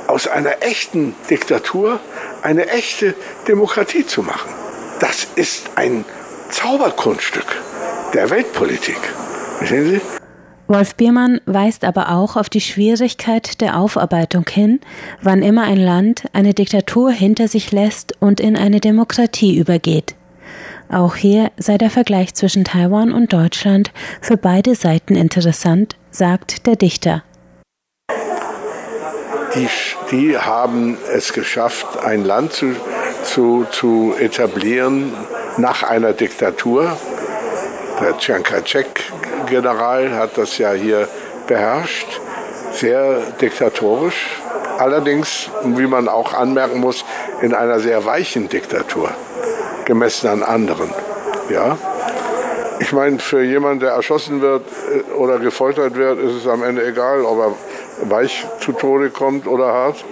Aus 0.07 0.27
einer 0.27 0.61
echten 0.61 1.15
Diktatur 1.29 1.99
eine 2.41 2.69
echte 2.69 3.15
Demokratie 3.47 4.05
zu 4.05 4.21
machen. 4.23 4.51
Das 4.99 5.27
ist 5.35 5.71
ein 5.75 6.05
Zauberkunststück 6.49 7.61
der 8.13 8.29
Weltpolitik. 8.29 8.99
Verstehen 9.57 9.89
Sie? 9.89 10.01
Wolf 10.67 10.95
Biermann 10.95 11.41
weist 11.45 11.83
aber 11.83 12.09
auch 12.09 12.37
auf 12.37 12.49
die 12.49 12.61
Schwierigkeit 12.61 13.61
der 13.61 13.77
Aufarbeitung 13.77 14.45
hin, 14.49 14.79
wann 15.21 15.43
immer 15.43 15.63
ein 15.63 15.77
Land 15.77 16.25
eine 16.33 16.55
Diktatur 16.55 17.11
hinter 17.11 17.47
sich 17.47 17.71
lässt 17.71 18.13
und 18.19 18.39
in 18.39 18.57
eine 18.57 18.79
Demokratie 18.79 19.57
übergeht. 19.57 20.15
Auch 20.89 21.15
hier 21.15 21.51
sei 21.57 21.77
der 21.77 21.89
Vergleich 21.89 22.33
zwischen 22.33 22.63
Taiwan 22.63 23.11
und 23.11 23.33
Deutschland 23.33 23.91
für 24.21 24.37
beide 24.37 24.75
Seiten 24.75 25.15
interessant, 25.15 25.95
sagt 26.09 26.65
der 26.65 26.75
Dichter 26.75 27.23
die, 29.55 29.69
die 30.11 30.37
haben 30.37 30.97
es 31.11 31.33
geschafft, 31.33 31.87
ein 32.03 32.25
Land 32.25 32.53
zu, 32.53 32.75
zu, 33.23 33.65
zu 33.71 34.13
etablieren 34.19 35.13
nach 35.57 35.83
einer 35.83 36.13
Diktatur. 36.13 36.97
Der 38.01 38.17
Chiang 38.17 38.43
Kai-shek-General 38.43 40.11
hat 40.11 40.37
das 40.37 40.57
ja 40.57 40.71
hier 40.73 41.07
beherrscht, 41.47 42.19
sehr 42.73 43.21
diktatorisch. 43.41 44.41
Allerdings, 44.77 45.49
wie 45.63 45.87
man 45.87 46.09
auch 46.09 46.33
anmerken 46.33 46.79
muss, 46.79 47.05
in 47.41 47.53
einer 47.53 47.79
sehr 47.79 48.05
weichen 48.05 48.49
Diktatur. 48.49 49.09
gemessen 49.85 50.27
an 50.27 50.43
anderen. 50.43 50.89
Ja? 51.49 51.77
Ich 52.79 52.91
meine, 52.91 53.19
für 53.19 53.41
jemanden, 53.41 53.79
der 53.79 53.91
erschossen 53.91 54.41
wird 54.41 54.63
äh, 54.93 55.13
oder 55.13 55.39
gefoltert 55.39 55.95
wird, 55.95 56.19
ist 56.19 56.33
es 56.33 56.47
am 56.47 56.63
Ende 56.63 56.85
egal, 56.85 57.23
ob 57.23 57.39
er 57.39 57.53
weich 58.01 58.45
zu 58.59 58.71
Tode 58.73 59.09
kommt 59.09 59.47
oder 59.47 59.67
hart. 59.67 60.03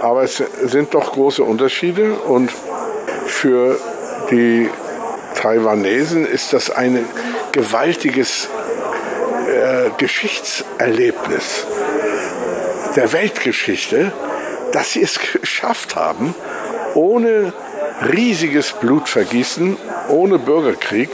Aber 0.00 0.22
es 0.22 0.42
sind 0.64 0.94
doch 0.94 1.12
große 1.12 1.42
Unterschiede 1.42 2.14
und 2.14 2.50
für 3.26 3.78
die 4.30 4.68
Taiwanesen 5.34 6.26
ist 6.26 6.52
das 6.52 6.70
ein 6.70 7.04
gewaltiges 7.52 8.48
äh, 9.48 9.90
Geschichtserlebnis 9.98 11.66
der 12.96 13.12
Weltgeschichte, 13.12 14.12
dass 14.72 14.92
sie 14.92 15.02
es 15.02 15.18
geschafft 15.18 15.96
haben, 15.96 16.34
ohne 16.94 17.52
riesiges 18.12 18.72
Blutvergießen, 18.72 19.76
ohne 20.08 20.38
Bürgerkrieg, 20.38 21.10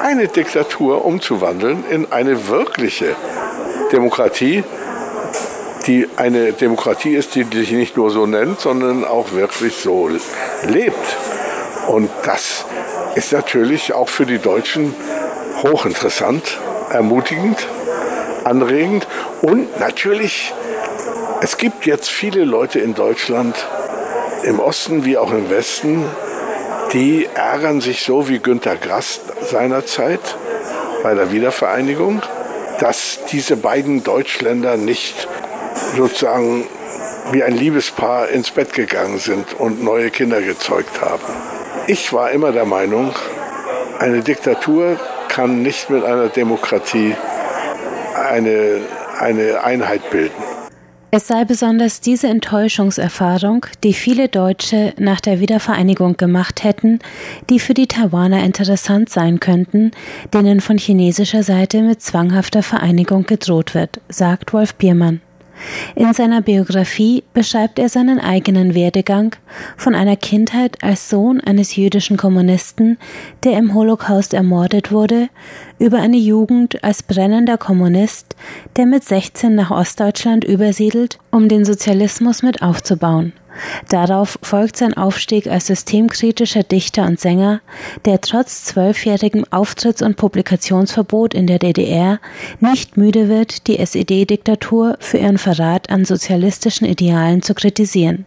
eine 0.00 0.28
Diktatur 0.28 1.04
umzuwandeln 1.04 1.84
in 1.90 2.10
eine 2.10 2.48
wirkliche 2.48 3.16
Demokratie, 3.92 4.64
die 5.86 6.08
eine 6.16 6.52
Demokratie 6.52 7.14
ist, 7.14 7.34
die 7.34 7.44
sich 7.44 7.72
nicht 7.72 7.96
nur 7.96 8.10
so 8.10 8.26
nennt, 8.26 8.60
sondern 8.60 9.04
auch 9.04 9.32
wirklich 9.32 9.76
so 9.76 10.10
lebt. 10.66 11.16
Und 11.88 12.10
das 12.24 12.64
ist 13.14 13.32
natürlich 13.32 13.92
auch 13.92 14.08
für 14.08 14.26
die 14.26 14.38
Deutschen 14.38 14.94
hochinteressant, 15.62 16.58
ermutigend, 16.90 17.66
anregend 18.44 19.06
und 19.42 19.78
natürlich, 19.80 20.54
es 21.40 21.56
gibt 21.56 21.86
jetzt 21.86 22.08
viele 22.08 22.44
Leute 22.44 22.78
in 22.78 22.94
Deutschland, 22.94 23.56
im 24.44 24.60
Osten 24.60 25.04
wie 25.04 25.18
auch 25.18 25.32
im 25.32 25.50
Westen, 25.50 26.04
die 26.92 27.28
ärgern 27.34 27.80
sich 27.80 28.02
so 28.02 28.28
wie 28.28 28.38
Günter 28.38 28.76
Grass 28.76 29.20
seinerzeit 29.42 30.20
bei 31.02 31.14
der 31.14 31.32
Wiedervereinigung, 31.32 32.22
dass 32.80 33.20
diese 33.30 33.56
beiden 33.56 34.02
Deutschländer 34.02 34.76
nicht 34.76 35.28
sozusagen 35.96 36.66
wie 37.32 37.42
ein 37.42 37.52
Liebespaar 37.52 38.28
ins 38.28 38.50
Bett 38.50 38.72
gegangen 38.72 39.18
sind 39.18 39.58
und 39.58 39.82
neue 39.82 40.10
Kinder 40.10 40.40
gezeugt 40.42 41.00
haben. 41.00 41.22
Ich 41.86 42.12
war 42.12 42.30
immer 42.30 42.52
der 42.52 42.64
Meinung, 42.64 43.12
eine 43.98 44.20
Diktatur 44.20 44.98
kann 45.28 45.62
nicht 45.62 45.90
mit 45.90 46.04
einer 46.04 46.28
Demokratie 46.28 47.14
eine, 48.30 48.80
eine 49.18 49.62
Einheit 49.62 50.08
bilden. 50.10 50.42
Es 51.12 51.26
sei 51.26 51.44
besonders 51.44 52.00
diese 52.00 52.28
Enttäuschungserfahrung, 52.28 53.66
die 53.82 53.94
viele 53.94 54.28
Deutsche 54.28 54.94
nach 54.96 55.20
der 55.20 55.40
Wiedervereinigung 55.40 56.16
gemacht 56.16 56.62
hätten, 56.62 57.00
die 57.48 57.58
für 57.58 57.74
die 57.74 57.88
Taiwaner 57.88 58.44
interessant 58.44 59.10
sein 59.10 59.40
könnten, 59.40 59.90
denen 60.32 60.60
von 60.60 60.78
chinesischer 60.78 61.42
Seite 61.42 61.82
mit 61.82 62.00
zwanghafter 62.00 62.62
Vereinigung 62.62 63.26
gedroht 63.26 63.74
wird, 63.74 64.00
sagt 64.08 64.52
Wolf 64.52 64.76
Biermann. 64.76 65.20
In 65.94 66.12
seiner 66.12 66.42
Biografie 66.42 67.24
beschreibt 67.34 67.78
er 67.78 67.88
seinen 67.88 68.20
eigenen 68.20 68.74
Werdegang 68.74 69.36
von 69.76 69.94
einer 69.94 70.16
Kindheit 70.16 70.82
als 70.82 71.08
Sohn 71.08 71.40
eines 71.40 71.76
jüdischen 71.76 72.16
Kommunisten, 72.16 72.98
der 73.44 73.58
im 73.58 73.74
Holocaust 73.74 74.34
ermordet 74.34 74.92
wurde, 74.92 75.28
über 75.78 75.98
eine 75.98 76.18
Jugend 76.18 76.82
als 76.84 77.02
brennender 77.02 77.58
Kommunist, 77.58 78.36
der 78.76 78.86
mit 78.86 79.04
16 79.04 79.54
nach 79.54 79.70
Ostdeutschland 79.70 80.44
übersiedelt, 80.44 81.18
um 81.30 81.48
den 81.48 81.64
Sozialismus 81.64 82.42
mit 82.42 82.62
aufzubauen. 82.62 83.32
Darauf 83.88 84.38
folgt 84.42 84.76
sein 84.76 84.94
Aufstieg 84.94 85.46
als 85.46 85.66
systemkritischer 85.66 86.62
Dichter 86.62 87.06
und 87.06 87.20
Sänger, 87.20 87.60
der 88.04 88.20
trotz 88.20 88.64
zwölfjährigem 88.64 89.44
Auftritts- 89.50 90.02
und 90.02 90.16
Publikationsverbot 90.16 91.34
in 91.34 91.46
der 91.46 91.58
DDR 91.58 92.20
nicht 92.60 92.96
müde 92.96 93.28
wird, 93.28 93.66
die 93.66 93.78
SED-Diktatur 93.78 94.96
für 95.00 95.18
ihren 95.18 95.38
Verrat 95.38 95.90
an 95.90 96.04
sozialistischen 96.04 96.86
Idealen 96.86 97.42
zu 97.42 97.54
kritisieren. 97.54 98.26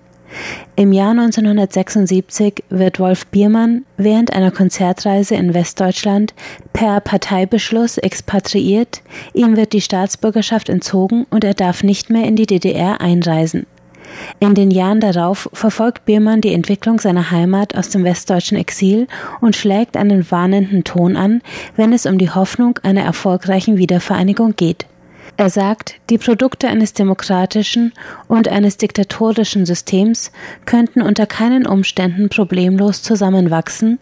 Im 0.75 0.91
Jahr 0.91 1.11
1976 1.11 2.63
wird 2.69 2.99
Wolf 2.99 3.27
Biermann 3.27 3.85
während 3.97 4.33
einer 4.33 4.51
Konzertreise 4.51 5.35
in 5.35 5.53
Westdeutschland 5.53 6.33
per 6.73 6.99
Parteibeschluss 6.99 7.99
expatriiert, 7.99 9.01
ihm 9.33 9.55
wird 9.55 9.73
die 9.73 9.81
Staatsbürgerschaft 9.81 10.69
entzogen 10.69 11.27
und 11.29 11.43
er 11.43 11.53
darf 11.53 11.83
nicht 11.83 12.09
mehr 12.09 12.25
in 12.25 12.35
die 12.35 12.47
DDR 12.47 12.99
einreisen. 13.01 13.67
In 14.39 14.55
den 14.55 14.71
Jahren 14.71 14.99
darauf 14.99 15.49
verfolgt 15.53 16.05
Biermann 16.05 16.41
die 16.41 16.53
Entwicklung 16.53 16.99
seiner 16.99 17.31
Heimat 17.31 17.75
aus 17.75 17.89
dem 17.89 18.03
westdeutschen 18.03 18.57
Exil 18.57 19.07
und 19.41 19.55
schlägt 19.55 19.97
einen 19.97 20.29
warnenden 20.29 20.83
Ton 20.83 21.15
an, 21.15 21.41
wenn 21.75 21.93
es 21.93 22.05
um 22.05 22.17
die 22.17 22.29
Hoffnung 22.29 22.79
einer 22.83 23.03
erfolgreichen 23.03 23.77
Wiedervereinigung 23.77 24.55
geht. 24.55 24.85
Er 25.35 25.49
sagt, 25.49 25.95
die 26.09 26.19
Produkte 26.19 26.67
eines 26.67 26.93
demokratischen 26.93 27.93
und 28.27 28.47
eines 28.47 28.77
diktatorischen 28.77 29.65
Systems 29.65 30.31
könnten 30.65 31.01
unter 31.01 31.25
keinen 31.25 31.65
Umständen 31.65 32.29
problemlos 32.29 33.01
zusammenwachsen. 33.01 33.97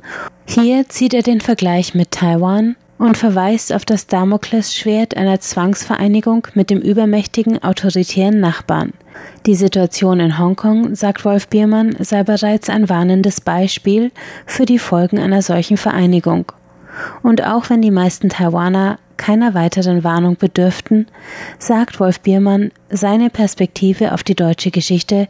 Hier 0.45 0.89
zieht 0.89 1.13
er 1.13 1.23
den 1.23 1.39
Vergleich 1.39 1.95
mit 1.95 2.11
Taiwan 2.11 2.75
und 2.97 3.17
verweist 3.17 3.71
auf 3.71 3.85
das 3.85 4.07
Damoklesschwert 4.07 5.15
einer 5.15 5.39
Zwangsvereinigung 5.39 6.47
mit 6.53 6.69
dem 6.69 6.79
übermächtigen 6.79 7.63
autoritären 7.63 8.39
Nachbarn. 8.39 8.93
Die 9.45 9.55
Situation 9.55 10.19
in 10.19 10.37
Hongkong, 10.37 10.93
sagt 10.93 11.25
Wolf 11.25 11.47
Biermann, 11.47 11.95
sei 11.99 12.23
bereits 12.23 12.69
ein 12.69 12.89
warnendes 12.89 13.41
Beispiel 13.41 14.11
für 14.45 14.65
die 14.65 14.77
Folgen 14.77 15.17
einer 15.17 15.41
solchen 15.41 15.77
Vereinigung. 15.77 16.51
Und 17.23 17.43
auch 17.43 17.69
wenn 17.69 17.81
die 17.81 17.89
meisten 17.89 18.29
Taiwaner 18.29 18.99
keiner 19.17 19.53
weiteren 19.53 20.03
Warnung 20.03 20.37
bedürften, 20.37 21.07
sagt 21.57 21.99
Wolf 21.99 22.19
Biermann, 22.19 22.71
seine 22.89 23.29
Perspektive 23.29 24.13
auf 24.13 24.23
die 24.23 24.35
deutsche 24.35 24.69
Geschichte 24.69 25.27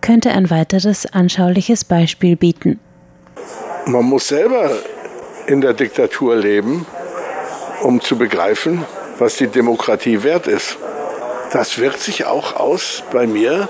könnte 0.00 0.30
ein 0.32 0.50
weiteres 0.50 1.06
anschauliches 1.06 1.84
Beispiel 1.84 2.36
bieten. 2.36 2.80
Man 3.86 4.04
muss 4.04 4.28
selber 4.28 4.70
in 5.46 5.60
der 5.60 5.72
Diktatur 5.72 6.36
leben, 6.36 6.86
um 7.82 8.00
zu 8.00 8.16
begreifen, 8.16 8.84
was 9.18 9.36
die 9.36 9.46
Demokratie 9.46 10.22
wert 10.22 10.46
ist 10.46 10.78
das 11.54 11.78
wirkt 11.78 12.00
sich 12.00 12.26
auch 12.26 12.56
aus 12.56 13.04
bei 13.12 13.28
mir, 13.28 13.68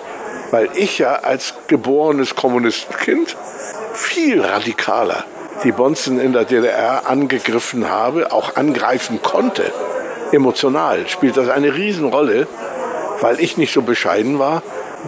weil 0.50 0.70
ich 0.74 0.98
ja 0.98 1.16
als 1.16 1.52
geborenes 1.68 2.34
Kommunistenkind 2.34 3.36
viel 3.92 4.40
radikaler 4.40 5.24
die 5.64 5.72
Bonzen 5.72 6.18
in 6.18 6.32
der 6.32 6.46
DDR 6.46 7.06
angegriffen 7.06 7.90
habe, 7.90 8.32
auch 8.32 8.56
angreifen 8.56 9.20
konnte. 9.22 9.70
Emotional 10.32 11.06
spielt 11.08 11.36
das 11.36 11.50
eine 11.50 11.74
Riesenrolle, 11.74 12.46
weil 13.20 13.38
ich 13.38 13.58
nicht 13.58 13.72
so 13.72 13.82
bescheiden 13.82 14.38
war 14.38 14.62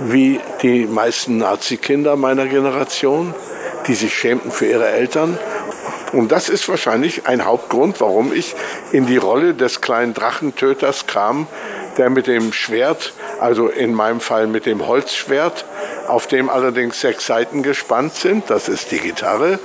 wie 0.05 0.39
die 0.61 0.87
meisten 0.87 1.39
Nazi-Kinder 1.39 2.17
meiner 2.17 2.47
Generation, 2.47 3.35
die 3.87 3.95
sich 3.95 4.13
schämten 4.13 4.51
für 4.51 4.67
ihre 4.67 4.89
Eltern. 4.89 5.39
Und 6.13 6.31
das 6.31 6.51
ist 6.51 6.69
wahrscheinlich 6.69 7.27
ein 7.27 7.47
Hauptgrund, 7.47 8.03
warum 8.03 8.35
ich 8.35 8.55
in 8.93 9.07
die 9.07 9.17
Rolle 9.17 9.55
des 9.55 9.81
kleinen 9.81 10.13
Drachentöters 10.13 11.07
kam, 11.07 11.47
der 11.99 12.11
mit 12.11 12.27
dem 12.27 12.53
Schwert, 12.53 13.13
also 13.41 13.69
in 13.69 13.95
meinem 13.95 14.21
Fall 14.21 14.47
mit 14.47 14.67
dem 14.67 14.87
Holzschwert, 14.87 15.65
auf 16.09 16.27
dem 16.27 16.49
allerdings 16.49 17.01
sechs 17.01 17.27
Seiten 17.27 17.63
gespannt 17.63 18.15
sind, 18.15 18.49
das 18.49 18.69
ist 18.69 18.91
die 18.93 18.99
Gitarre, 18.99 19.59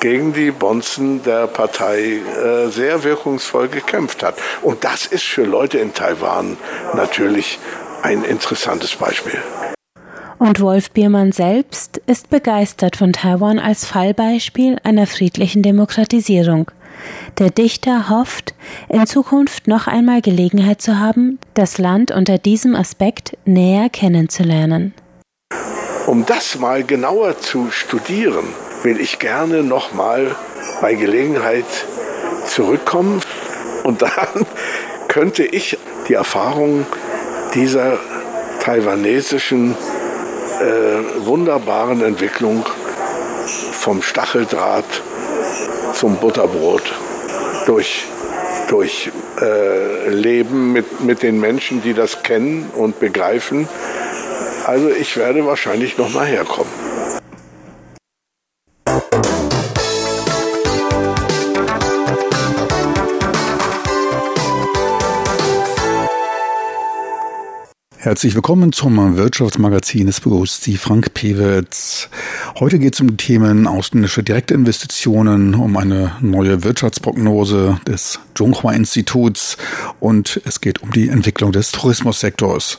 gegen 0.00 0.32
die 0.32 0.50
Bonzen 0.50 1.22
der 1.22 1.46
Partei 1.46 2.20
äh, 2.20 2.68
sehr 2.68 3.04
wirkungsvoll 3.04 3.68
gekämpft 3.68 4.22
hat. 4.22 4.36
Und 4.62 4.84
das 4.84 5.06
ist 5.06 5.24
für 5.24 5.44
Leute 5.44 5.78
in 5.78 5.94
Taiwan 5.94 6.56
natürlich 6.94 7.58
ein 8.02 8.24
interessantes 8.24 8.94
Beispiel. 8.96 9.38
Und 10.38 10.60
Wolf 10.60 10.92
Biermann 10.92 11.32
selbst 11.32 12.00
ist 12.06 12.30
begeistert 12.30 12.96
von 12.96 13.12
Taiwan 13.12 13.58
als 13.58 13.84
Fallbeispiel 13.84 14.78
einer 14.84 15.08
friedlichen 15.08 15.62
Demokratisierung. 15.62 16.70
Der 17.38 17.50
Dichter 17.50 18.08
hofft, 18.08 18.54
in 18.88 19.06
Zukunft 19.06 19.68
noch 19.68 19.86
einmal 19.86 20.22
Gelegenheit 20.22 20.82
zu 20.82 20.98
haben, 20.98 21.38
das 21.54 21.78
Land 21.78 22.10
unter 22.10 22.38
diesem 22.38 22.74
Aspekt 22.74 23.36
näher 23.44 23.88
kennenzulernen. 23.88 24.94
Um 26.06 26.24
das 26.24 26.58
mal 26.58 26.84
genauer 26.84 27.38
zu 27.38 27.70
studieren, 27.70 28.46
will 28.82 29.00
ich 29.00 29.18
gerne 29.18 29.62
noch 29.62 29.92
mal 29.92 30.34
bei 30.80 30.94
Gelegenheit 30.94 31.66
zurückkommen 32.46 33.20
und 33.84 34.02
dann 34.02 34.46
könnte 35.08 35.44
ich 35.44 35.76
die 36.08 36.14
Erfahrung 36.14 36.86
dieser 37.54 37.98
taiwanesischen 38.60 39.74
äh, 40.60 41.26
wunderbaren 41.26 42.02
Entwicklung 42.02 42.64
vom 43.72 44.02
Stacheldraht 44.02 45.02
zum 45.98 46.16
Butterbrot 46.18 46.82
durch, 47.66 48.04
durch 48.68 49.10
äh, 49.40 50.08
Leben 50.08 50.72
mit, 50.72 51.00
mit 51.00 51.24
den 51.24 51.40
Menschen, 51.40 51.82
die 51.82 51.92
das 51.92 52.22
kennen 52.22 52.70
und 52.72 53.00
begreifen. 53.00 53.68
Also 54.64 54.90
ich 54.90 55.16
werde 55.16 55.44
wahrscheinlich 55.44 55.98
noch 55.98 56.10
mal 56.14 56.24
herkommen. 56.24 56.87
Herzlich 68.08 68.34
willkommen 68.34 68.72
zum 68.72 69.18
Wirtschaftsmagazin. 69.18 70.08
Es 70.08 70.22
begrüßt 70.22 70.62
Sie 70.64 70.78
Frank 70.78 71.12
Pewitz. 71.12 72.08
Heute 72.58 72.78
geht 72.78 72.94
es 72.94 73.00
um 73.02 73.08
die 73.08 73.16
Themen 73.18 73.66
ausländische 73.66 74.22
Direktinvestitionen, 74.22 75.54
um 75.54 75.76
eine 75.76 76.12
neue 76.22 76.64
Wirtschaftsprognose 76.64 77.78
des 77.86 78.18
Zhonghua 78.34 78.72
Instituts 78.72 79.58
und 80.00 80.40
es 80.46 80.62
geht 80.62 80.82
um 80.82 80.90
die 80.90 81.10
Entwicklung 81.10 81.52
des 81.52 81.70
Tourismussektors. 81.70 82.78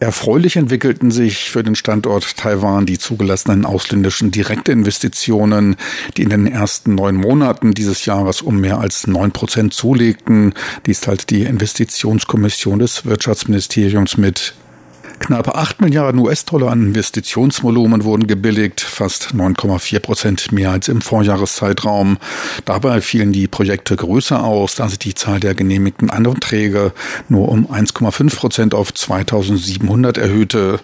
Erfreulich 0.00 0.56
entwickelten 0.56 1.10
sich 1.10 1.50
für 1.50 1.64
den 1.64 1.74
Standort 1.74 2.36
Taiwan 2.36 2.86
die 2.86 2.98
zugelassenen 2.98 3.64
ausländischen 3.64 4.30
Direktinvestitionen, 4.30 5.74
die 6.16 6.22
in 6.22 6.30
den 6.30 6.46
ersten 6.46 6.94
neun 6.94 7.16
Monaten 7.16 7.74
dieses 7.74 8.04
Jahres 8.04 8.40
um 8.40 8.60
mehr 8.60 8.78
als 8.78 9.08
neun 9.08 9.32
Prozent 9.32 9.74
zulegten. 9.74 10.54
Dies 10.86 11.00
teilt 11.00 11.30
die 11.30 11.42
Investitionskommission 11.42 12.78
des 12.78 13.06
Wirtschaftsministeriums 13.06 14.16
mit. 14.16 14.54
Knapp 15.20 15.48
8 15.48 15.80
Milliarden 15.80 16.20
US-Dollar 16.20 16.70
an 16.70 16.86
Investitionsvolumen 16.86 18.04
wurden 18.04 18.26
gebilligt, 18.26 18.80
fast 18.80 19.34
9,4 19.34 19.98
Prozent 20.00 20.52
mehr 20.52 20.70
als 20.70 20.88
im 20.88 21.00
Vorjahreszeitraum. 21.00 22.18
Dabei 22.64 23.00
fielen 23.00 23.32
die 23.32 23.48
Projekte 23.48 23.96
größer 23.96 24.42
aus, 24.42 24.76
da 24.76 24.88
sich 24.88 24.98
die 24.98 25.14
Zahl 25.14 25.40
der 25.40 25.54
genehmigten 25.54 26.10
Anträge 26.10 26.92
nur 27.28 27.48
um 27.48 27.66
1,5 27.66 28.36
Prozent 28.36 28.74
auf 28.74 28.94
2700 28.94 30.18
erhöhte. 30.18 30.80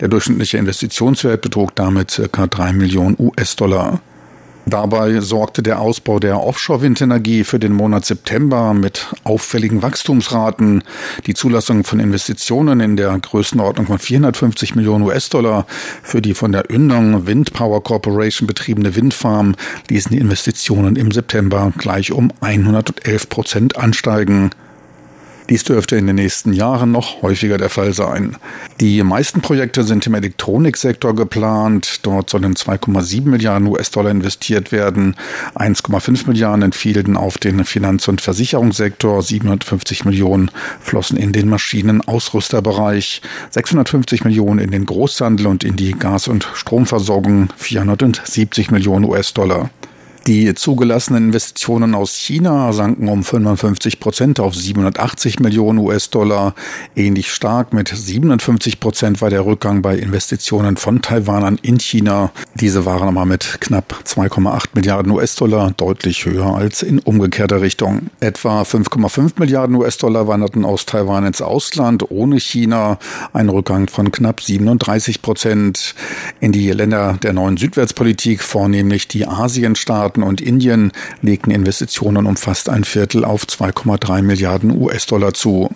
Der 0.00 0.08
durchschnittliche 0.08 0.58
Investitionswert 0.58 1.40
betrug 1.40 1.74
damit 1.74 2.10
circa 2.10 2.46
3 2.46 2.72
Millionen 2.72 3.16
US-Dollar. 3.18 4.00
Dabei 4.68 5.20
sorgte 5.20 5.62
der 5.62 5.78
Ausbau 5.78 6.18
der 6.18 6.42
Offshore-Windenergie 6.42 7.44
für 7.44 7.60
den 7.60 7.72
Monat 7.72 8.04
September 8.04 8.74
mit 8.74 9.06
auffälligen 9.22 9.80
Wachstumsraten. 9.80 10.82
Die 11.26 11.34
Zulassung 11.34 11.84
von 11.84 12.00
Investitionen 12.00 12.80
in 12.80 12.96
der 12.96 13.16
Größenordnung 13.16 13.86
von 13.86 14.00
450 14.00 14.74
Millionen 14.74 15.04
US-Dollar 15.04 15.66
für 16.02 16.20
die 16.20 16.34
von 16.34 16.50
der 16.50 16.68
Yndong 16.68 17.28
Wind 17.28 17.52
Power 17.52 17.80
Corporation 17.80 18.48
betriebene 18.48 18.96
Windfarm 18.96 19.54
ließen 19.88 20.10
die 20.10 20.18
Investitionen 20.18 20.96
im 20.96 21.12
September 21.12 21.72
gleich 21.78 22.10
um 22.10 22.32
111 22.40 23.28
Prozent 23.28 23.76
ansteigen. 23.76 24.50
Dies 25.48 25.62
dürfte 25.62 25.94
in 25.96 26.08
den 26.08 26.16
nächsten 26.16 26.52
Jahren 26.52 26.90
noch 26.90 27.22
häufiger 27.22 27.56
der 27.56 27.68
Fall 27.68 27.92
sein. 27.92 28.36
Die 28.80 29.02
meisten 29.04 29.40
Projekte 29.40 29.84
sind 29.84 30.04
im 30.06 30.14
Elektroniksektor 30.14 31.14
geplant. 31.14 32.00
Dort 32.02 32.30
sollen 32.30 32.54
2,7 32.54 33.28
Milliarden 33.28 33.68
US-Dollar 33.68 34.10
investiert 34.10 34.72
werden. 34.72 35.14
1,5 35.54 36.26
Milliarden 36.26 36.62
entfielen 36.62 37.16
auf 37.16 37.38
den 37.38 37.64
Finanz- 37.64 38.08
und 38.08 38.20
Versicherungssektor. 38.20 39.22
750 39.22 40.04
Millionen 40.04 40.50
flossen 40.80 41.16
in 41.16 41.32
den 41.32 41.48
Maschinenausrüsterbereich. 41.48 43.22
650 43.50 44.24
Millionen 44.24 44.58
in 44.58 44.72
den 44.72 44.84
Großhandel 44.84 45.46
und 45.46 45.62
in 45.62 45.76
die 45.76 45.92
Gas- 45.92 46.26
und 46.26 46.48
Stromversorgung. 46.54 47.50
470 47.56 48.72
Millionen 48.72 49.04
US-Dollar. 49.04 49.70
Die 50.26 50.52
zugelassenen 50.56 51.26
Investitionen 51.26 51.94
aus 51.94 52.16
China 52.16 52.72
sanken 52.72 53.08
um 53.08 53.22
55 53.22 54.00
Prozent 54.00 54.40
auf 54.40 54.56
780 54.56 55.38
Millionen 55.38 55.78
US-Dollar. 55.78 56.56
Ähnlich 56.96 57.30
stark 57.30 57.72
mit 57.72 57.88
57 57.88 58.80
Prozent 58.80 59.22
war 59.22 59.30
der 59.30 59.46
Rückgang 59.46 59.82
bei 59.82 59.96
Investitionen 59.96 60.78
von 60.78 61.00
Taiwanern 61.00 61.60
in 61.62 61.78
China. 61.78 62.32
Diese 62.54 62.84
waren 62.84 63.06
aber 63.06 63.24
mit 63.24 63.58
knapp 63.60 64.02
2,8 64.04 64.70
Milliarden 64.74 65.12
US-Dollar 65.12 65.70
deutlich 65.76 66.26
höher 66.26 66.56
als 66.56 66.82
in 66.82 66.98
umgekehrter 66.98 67.60
Richtung. 67.60 68.10
Etwa 68.18 68.62
5,5 68.62 69.34
Milliarden 69.38 69.76
US-Dollar 69.76 70.26
wanderten 70.26 70.64
aus 70.64 70.86
Taiwan 70.86 71.24
ins 71.24 71.40
Ausland 71.40 72.10
ohne 72.10 72.40
China. 72.40 72.98
Ein 73.32 73.48
Rückgang 73.48 73.88
von 73.88 74.10
knapp 74.10 74.40
37 74.40 75.22
Prozent. 75.22 75.94
In 76.40 76.50
die 76.50 76.68
Länder 76.72 77.16
der 77.22 77.32
neuen 77.32 77.56
Südwärtspolitik, 77.56 78.42
vornehmlich 78.42 79.06
die 79.06 79.24
Asienstaaten, 79.24 80.15
Staaten 80.16 80.22
und 80.22 80.40
Indien 80.40 80.92
legten 81.20 81.50
Investitionen 81.50 82.26
um 82.26 82.36
fast 82.36 82.68
ein 82.68 82.84
Viertel 82.84 83.24
auf 83.24 83.44
2,3 83.44 84.22
Milliarden 84.22 84.70
US-Dollar 84.70 85.34
zu. 85.34 85.70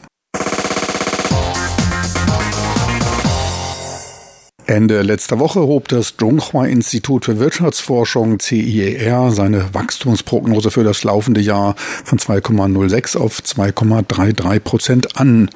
Ende 4.67 5.03
letzter 5.03 5.41
Woche 5.41 5.61
hob 5.61 5.89
das 5.89 6.17
Zhonghua 6.17 6.65
Institut 6.67 7.25
für 7.25 7.39
Wirtschaftsforschung 7.39 8.39
CIER 8.39 9.33
seine 9.33 9.75
Wachstumsprognose 9.75 10.71
für 10.71 10.85
das 10.85 11.03
laufende 11.03 11.41
Jahr 11.41 11.75
von 11.77 12.19
2,06 12.19 13.19
auf 13.19 13.41
2,33 13.41 14.61
Prozent 14.61 15.21
an. 15.21 15.51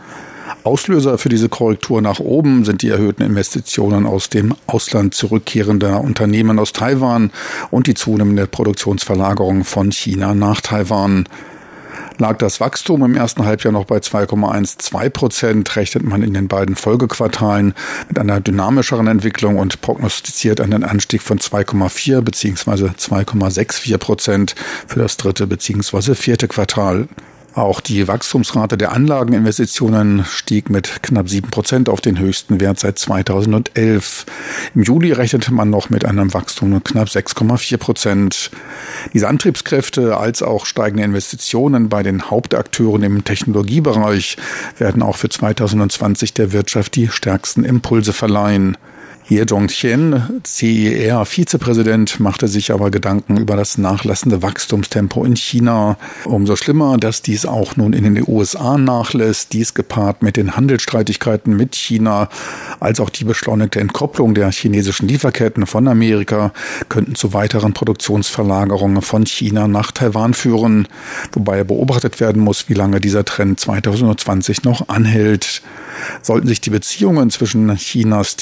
Auslöser 0.64 1.18
für 1.18 1.28
diese 1.28 1.50
Korrektur 1.50 2.00
nach 2.00 2.20
oben 2.20 2.64
sind 2.64 2.80
die 2.80 2.88
erhöhten 2.88 3.22
Investitionen 3.22 4.06
aus 4.06 4.30
dem 4.30 4.54
Ausland 4.66 5.14
zurückkehrender 5.14 6.00
Unternehmen 6.00 6.58
aus 6.58 6.72
Taiwan 6.72 7.30
und 7.70 7.86
die 7.86 7.92
zunehmende 7.92 8.46
Produktionsverlagerung 8.46 9.64
von 9.64 9.92
China 9.92 10.34
nach 10.34 10.62
Taiwan. 10.62 11.28
Lag 12.16 12.38
das 12.38 12.60
Wachstum 12.60 13.04
im 13.04 13.14
ersten 13.14 13.44
Halbjahr 13.44 13.72
noch 13.72 13.84
bei 13.84 13.98
2,12 13.98 15.10
Prozent, 15.10 15.76
rechnet 15.76 16.04
man 16.04 16.22
in 16.22 16.32
den 16.32 16.48
beiden 16.48 16.76
Folgequartalen 16.76 17.74
mit 18.08 18.18
einer 18.18 18.40
dynamischeren 18.40 19.06
Entwicklung 19.06 19.58
und 19.58 19.82
prognostiziert 19.82 20.62
einen 20.62 20.82
Anstieg 20.82 21.20
von 21.20 21.38
2,4 21.38 22.22
bzw. 22.22 22.90
2,64 22.96 23.98
Prozent 23.98 24.54
für 24.86 25.00
das 25.00 25.18
dritte 25.18 25.46
bzw. 25.46 26.14
vierte 26.14 26.48
Quartal. 26.48 27.08
Auch 27.54 27.80
die 27.80 28.08
Wachstumsrate 28.08 28.76
der 28.76 28.90
Anlageninvestitionen 28.90 30.24
stieg 30.24 30.70
mit 30.70 31.04
knapp 31.04 31.28
sieben 31.28 31.50
Prozent 31.50 31.88
auf 31.88 32.00
den 32.00 32.18
höchsten 32.18 32.60
Wert 32.60 32.80
seit 32.80 32.98
2011. 32.98 34.26
Im 34.74 34.82
Juli 34.82 35.12
rechnete 35.12 35.54
man 35.54 35.70
noch 35.70 35.88
mit 35.88 36.04
einem 36.04 36.34
Wachstum 36.34 36.72
von 36.72 36.82
knapp 36.82 37.06
6,4 37.06 37.76
Prozent. 37.76 38.50
Diese 39.12 39.28
Antriebskräfte 39.28 40.16
als 40.16 40.42
auch 40.42 40.66
steigende 40.66 41.04
Investitionen 41.04 41.88
bei 41.88 42.02
den 42.02 42.28
Hauptakteuren 42.28 43.04
im 43.04 43.22
Technologiebereich 43.22 44.36
werden 44.78 45.02
auch 45.02 45.16
für 45.16 45.28
2020 45.28 46.34
der 46.34 46.52
Wirtschaft 46.52 46.96
die 46.96 47.06
stärksten 47.08 47.64
Impulse 47.64 48.12
verleihen. 48.12 48.76
Ye 49.26 49.46
Zhongqian, 49.46 50.42
CER-Vizepräsident, 50.44 52.20
machte 52.20 52.46
sich 52.46 52.70
aber 52.72 52.90
Gedanken 52.90 53.38
über 53.38 53.56
das 53.56 53.78
nachlassende 53.78 54.42
Wachstumstempo 54.42 55.24
in 55.24 55.34
China. 55.34 55.96
Umso 56.26 56.56
schlimmer, 56.56 56.98
dass 56.98 57.22
dies 57.22 57.46
auch 57.46 57.74
nun 57.76 57.94
in 57.94 58.14
den 58.14 58.22
USA 58.28 58.76
nachlässt, 58.76 59.54
dies 59.54 59.72
gepaart 59.72 60.22
mit 60.22 60.36
den 60.36 60.58
Handelsstreitigkeiten 60.58 61.56
mit 61.56 61.74
China, 61.74 62.28
als 62.80 63.00
auch 63.00 63.08
die 63.08 63.24
beschleunigte 63.24 63.80
Entkopplung 63.80 64.34
der 64.34 64.52
chinesischen 64.52 65.08
Lieferketten 65.08 65.64
von 65.64 65.88
Amerika 65.88 66.52
könnten 66.90 67.14
zu 67.14 67.32
weiteren 67.32 67.72
Produktionsverlagerungen 67.72 69.00
von 69.00 69.24
China 69.24 69.68
nach 69.68 69.90
Taiwan 69.90 70.34
führen, 70.34 70.86
wobei 71.32 71.64
beobachtet 71.64 72.20
werden 72.20 72.42
muss, 72.42 72.68
wie 72.68 72.74
lange 72.74 73.00
dieser 73.00 73.24
Trend 73.24 73.58
2020 73.58 74.64
noch 74.64 74.88
anhält. 74.88 75.62
Sollten 76.22 76.48
sich 76.48 76.60
die 76.60 76.70
Beziehungen 76.70 77.30
zwischen 77.30 77.74
Chinas 77.76 78.36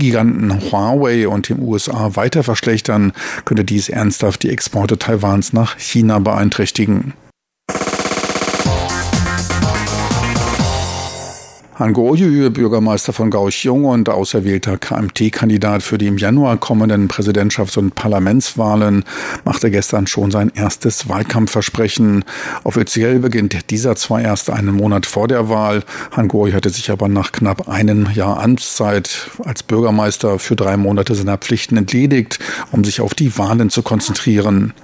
Technologiegiganten 0.00 0.72
Huawei 0.72 1.28
und 1.28 1.48
den 1.48 1.60
USA 1.60 2.16
weiter 2.16 2.42
verschlechtern, 2.42 3.12
könnte 3.44 3.64
dies 3.64 3.88
ernsthaft 3.88 4.42
die 4.42 4.50
Exporte 4.50 4.98
Taiwans 4.98 5.52
nach 5.52 5.78
China 5.78 6.18
beeinträchtigen. 6.18 7.12
Han 11.80 11.94
Goryu, 11.94 12.50
Bürgermeister 12.50 13.14
von 13.14 13.30
Kaohsiung 13.30 13.86
und 13.86 14.10
auserwählter 14.10 14.76
KMT-Kandidat 14.76 15.82
für 15.82 15.96
die 15.96 16.08
im 16.08 16.18
Januar 16.18 16.58
kommenden 16.58 17.08
Präsidentschafts- 17.08 17.78
und 17.78 17.94
Parlamentswahlen, 17.94 19.02
machte 19.46 19.70
gestern 19.70 20.06
schon 20.06 20.30
sein 20.30 20.52
erstes 20.54 21.08
Wahlkampfversprechen. 21.08 22.26
Offiziell 22.64 23.20
beginnt 23.20 23.70
dieser 23.70 23.96
zwar 23.96 24.20
erst 24.20 24.50
einen 24.50 24.74
Monat 24.74 25.06
vor 25.06 25.26
der 25.26 25.48
Wahl. 25.48 25.82
Han 26.12 26.28
Goryu 26.28 26.52
hatte 26.52 26.68
sich 26.68 26.90
aber 26.90 27.08
nach 27.08 27.32
knapp 27.32 27.66
einem 27.66 28.10
Jahr 28.12 28.42
Amtszeit 28.42 29.30
als 29.42 29.62
Bürgermeister 29.62 30.38
für 30.38 30.56
drei 30.56 30.76
Monate 30.76 31.14
seiner 31.14 31.38
Pflichten 31.38 31.78
entledigt, 31.78 32.40
um 32.72 32.84
sich 32.84 33.00
auf 33.00 33.14
die 33.14 33.38
Wahlen 33.38 33.70
zu 33.70 33.80
konzentrieren. 33.80 34.74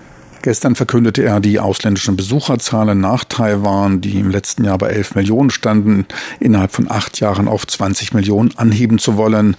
Gestern 0.46 0.76
verkündete 0.76 1.24
er 1.24 1.40
die 1.40 1.58
ausländischen 1.58 2.14
Besucherzahlen 2.14 3.00
nach 3.00 3.24
Taiwan, 3.24 4.00
die 4.00 4.20
im 4.20 4.30
letzten 4.30 4.62
Jahr 4.62 4.78
bei 4.78 4.90
11 4.90 5.16
Millionen 5.16 5.50
standen, 5.50 6.06
innerhalb 6.38 6.70
von 6.70 6.88
acht 6.88 7.18
Jahren 7.18 7.48
auf 7.48 7.66
20 7.66 8.14
Millionen 8.14 8.56
anheben 8.56 9.00
zu 9.00 9.16
wollen. 9.16 9.56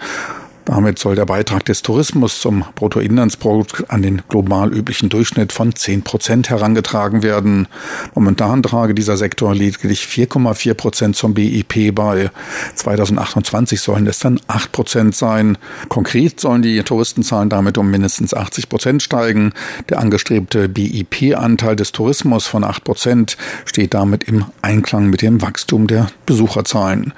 Damit 0.67 0.99
soll 0.99 1.15
der 1.15 1.25
Beitrag 1.25 1.63
des 1.63 1.81
Tourismus 1.81 2.41
zum 2.41 2.65
Bruttoinlandsprodukt 2.75 3.89
an 3.89 4.01
den 4.01 4.21
global 4.27 4.73
üblichen 4.73 5.07
Durchschnitt 5.07 5.53
von 5.53 5.73
10 5.73 6.01
Prozent 6.01 6.49
herangetragen 6.49 7.23
werden. 7.23 7.69
Momentan 8.13 8.61
trage 8.63 8.93
dieser 8.93 9.15
Sektor 9.15 9.55
lediglich 9.55 10.01
4,4 10.01 10.73
Prozent 10.73 11.15
zum 11.15 11.33
BIP 11.33 11.95
bei. 11.95 12.31
2028 12.75 13.79
sollen 13.79 14.07
es 14.07 14.19
dann 14.19 14.41
8 14.47 14.73
Prozent 14.73 15.15
sein. 15.15 15.57
Konkret 15.87 16.41
sollen 16.41 16.63
die 16.63 16.83
Touristenzahlen 16.83 17.49
damit 17.49 17.77
um 17.77 17.89
mindestens 17.89 18.33
80 18.33 18.67
Prozent 18.67 19.01
steigen. 19.01 19.53
Der 19.87 19.99
angestrebte 19.99 20.67
BIP-Anteil 20.67 21.77
des 21.77 21.93
Tourismus 21.93 22.45
von 22.45 22.65
8 22.65 22.83
Prozent 22.83 23.37
steht 23.63 23.93
damit 23.93 24.25
im 24.25 24.43
Einklang 24.61 25.09
mit 25.09 25.21
dem 25.21 25.41
Wachstum 25.41 25.87
der 25.87 26.07
Besucherzahlen. 26.25 27.13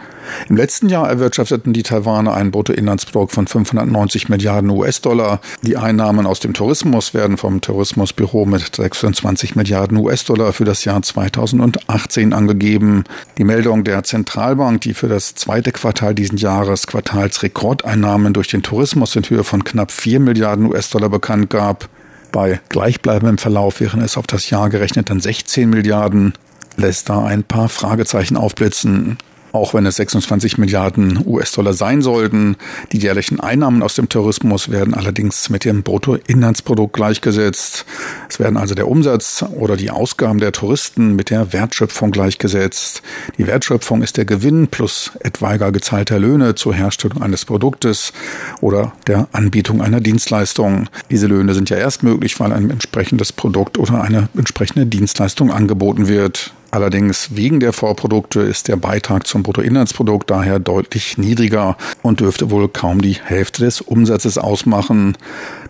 Im 0.48 0.58
letzten 0.58 0.90
Jahr 0.90 1.10
erwirtschafteten 1.10 1.74
die 1.74 1.84
Taiwaner 1.84 2.34
ein 2.34 2.52
Bruttoinlandsprodukt 2.52 3.32
von 3.32 3.48
590 3.48 4.30
Milliarden 4.30 4.70
US-Dollar. 4.70 5.42
Die 5.62 5.78
Einnahmen 5.78 6.26
aus 6.26 6.40
dem 6.40 6.54
Tourismus 6.54 7.14
werden 7.14 7.38
vom 7.38 7.62
Tourismusbüro 7.62 8.46
mit 8.46 8.76
26 8.76 9.56
Milliarden 9.56 9.98
US-Dollar 9.98 10.54
für 10.54 10.66
das 10.66 10.86
Jahr 10.86 11.02
2018 11.02 12.34
angegeben. 12.34 13.04
Die 13.38 13.44
Meldung 13.44 13.84
der 13.84 14.04
Zentralbank, 14.04 14.82
die 14.82 14.94
für 14.94 15.08
das 15.08 15.36
zweite 15.36 15.72
Quartal 15.72 16.16
diesen 16.16 16.38
Jahres 16.38 16.88
Quartalsrekordeinnahmen 16.88 18.34
durch 18.34 18.48
den 18.48 18.64
Tourismus 18.64 19.16
in 19.16 19.24
Höhe 19.24 19.44
von 19.44 19.64
knapp 19.64 19.92
4 19.92 20.20
Milliarden 20.20 20.66
US-Dollar 20.66 21.10
bekannt 21.10 21.50
gab, 21.50 21.90
bei 22.32 22.60
gleichbleibendem 22.70 23.38
Verlauf 23.38 23.80
wären 23.80 24.02
es 24.02 24.18
auf 24.18 24.28
das 24.28 24.50
Jahr 24.50 24.70
gerechnet 24.70 25.10
dann 25.10 25.20
16 25.20 25.70
Milliarden, 25.70 26.34
lässt 26.78 27.10
da 27.10 27.24
ein 27.26 27.44
paar 27.44 27.70
Fragezeichen 27.70 28.38
aufblitzen. 28.38 29.18
Auch 29.52 29.74
wenn 29.74 29.86
es 29.86 29.96
26 29.96 30.58
Milliarden 30.58 31.24
US-Dollar 31.26 31.74
sein 31.74 32.02
sollten, 32.02 32.56
die 32.92 33.00
jährlichen 33.00 33.40
Einnahmen 33.40 33.82
aus 33.82 33.96
dem 33.96 34.10
Tourismus 34.10 34.70
werden 34.70 34.94
allerdings 34.94 35.50
mit 35.50 35.66
dem 35.66 35.84
Bruttoinlandsprodukt 35.84 36.94
gleichgesetzt. 36.94 37.86
Es 38.30 38.40
werden 38.40 38.58
also 38.58 38.76
der 38.76 38.88
Umsatz 38.88 39.44
oder 39.56 39.76
die 39.76 39.90
Ausgaben 39.90 40.40
der 40.40 40.52
Touristen 40.52 41.16
mit 41.16 41.30
der 41.30 41.52
Wertschöpfung 41.52 42.12
gleichgesetzt. 42.12 43.02
Die 43.38 43.48
Wertschöpfung 43.48 44.04
ist 44.04 44.18
der 44.18 44.26
Gewinn 44.26 44.68
plus 44.68 45.12
etwaiger 45.22 45.72
gezahlter 45.72 46.20
Löhne 46.20 46.56
zur 46.56 46.74
Herstellung 46.74 47.22
eines 47.22 47.46
Produktes 47.46 48.14
oder 48.62 48.94
der 49.08 49.28
Anbietung 49.32 49.82
einer 49.82 50.00
Dienstleistung. 50.00 50.90
Diese 51.10 51.28
Löhne 51.28 51.54
sind 51.54 51.70
ja 51.70 51.78
erst 51.78 52.04
möglich, 52.04 52.40
weil 52.40 52.54
ein 52.54 52.70
entsprechendes 52.70 53.34
Produkt 53.34 53.78
oder 53.78 54.02
eine 54.02 54.30
entsprechende 54.38 54.86
Dienstleistung 54.86 55.52
angeboten 55.52 56.08
wird. 56.08 56.54
Allerdings 56.72 57.36
wegen 57.36 57.60
der 57.60 57.74
Vorprodukte 57.74 58.42
ist 58.42 58.68
der 58.68 58.76
Beitrag 58.76 59.26
zum 59.26 59.42
Bruttoinlandsprodukt 59.42 60.30
daher 60.30 60.60
deutlich 60.60 61.18
niedriger 61.18 61.78
und 62.04 62.20
dürfte 62.20 62.52
wohl 62.52 62.70
kaum 62.70 63.02
die 63.02 63.18
Hälfte 63.24 63.66
des 63.66 63.82
Umsatzes 63.82 64.38
ausmachen. 64.38 65.18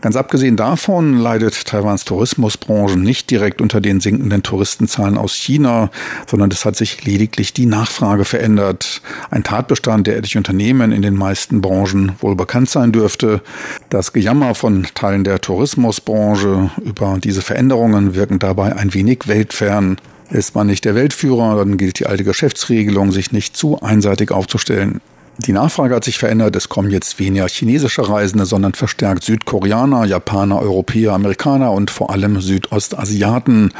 Ganz 0.01 0.17
abgesehen 0.17 0.57
davon 0.57 1.17
leidet 1.17 1.65
Taiwans 1.65 2.03
Tourismusbranche 2.03 2.97
nicht 2.97 3.31
direkt 3.31 3.61
unter 3.61 3.79
den 3.79 4.01
sinkenden 4.01 4.43
Touristenzahlen 4.43 5.17
aus 5.17 5.33
China, 5.33 5.89
sondern 6.27 6.51
es 6.51 6.65
hat 6.65 6.75
sich 6.75 7.05
lediglich 7.05 7.53
die 7.53 7.65
Nachfrage 7.65 8.25
verändert. 8.25 9.01
Ein 9.31 9.43
Tatbestand, 9.43 10.07
der 10.07 10.17
etliche 10.17 10.37
Unternehmen 10.37 10.91
in 10.91 11.01
den 11.01 11.15
meisten 11.15 11.61
Branchen 11.61 12.13
wohl 12.19 12.35
bekannt 12.35 12.69
sein 12.69 12.91
dürfte. 12.91 13.41
Das 13.89 14.11
Gejammer 14.11 14.53
von 14.53 14.85
Teilen 14.95 15.23
der 15.23 15.39
Tourismusbranche 15.39 16.71
über 16.83 17.17
diese 17.21 17.41
Veränderungen 17.41 18.15
wirken 18.15 18.39
dabei 18.39 18.75
ein 18.75 18.93
wenig 18.93 19.27
weltfern. 19.27 19.97
Ist 20.31 20.53
man 20.53 20.67
nicht 20.67 20.85
der 20.85 20.93
Weltführer, 20.93 21.55
dann 21.57 21.77
gilt 21.77 21.99
die 21.99 22.05
alte 22.05 22.23
Geschäftsregelung, 22.23 23.11
sich 23.11 23.31
nicht 23.31 23.57
zu 23.57 23.81
einseitig 23.81 24.31
aufzustellen. 24.31 25.01
Die 25.39 25.53
Nachfrage 25.53 25.95
hat 25.95 26.03
sich 26.03 26.19
verändert. 26.19 26.55
Es 26.55 26.69
kommen 26.69 26.91
jetzt 26.91 27.17
weniger 27.17 27.47
chinesische 27.47 28.07
Reisende, 28.07 28.45
sondern 28.45 28.73
verstärkt 28.73 29.23
Südkoreaner, 29.23 30.05
Japaner, 30.05 30.61
Europäer, 30.61 31.13
Amerikaner 31.13 31.71
und 31.71 31.89
vor 31.89 32.11
allem 32.11 32.41
Südostasiaten. 32.41 33.73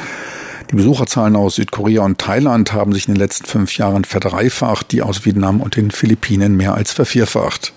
Die 0.71 0.75
Besucherzahlen 0.75 1.35
aus 1.35 1.55
Südkorea 1.55 2.03
und 2.03 2.17
Thailand 2.17 2.73
haben 2.73 2.93
sich 2.93 3.07
in 3.07 3.15
den 3.15 3.19
letzten 3.19 3.45
fünf 3.45 3.77
Jahren 3.77 4.05
verdreifacht, 4.05 4.91
die 4.91 5.01
aus 5.01 5.25
Vietnam 5.25 5.61
und 5.61 5.75
den 5.75 5.91
Philippinen 5.91 6.55
mehr 6.55 6.75
als 6.75 6.93
vervierfacht. 6.93 7.73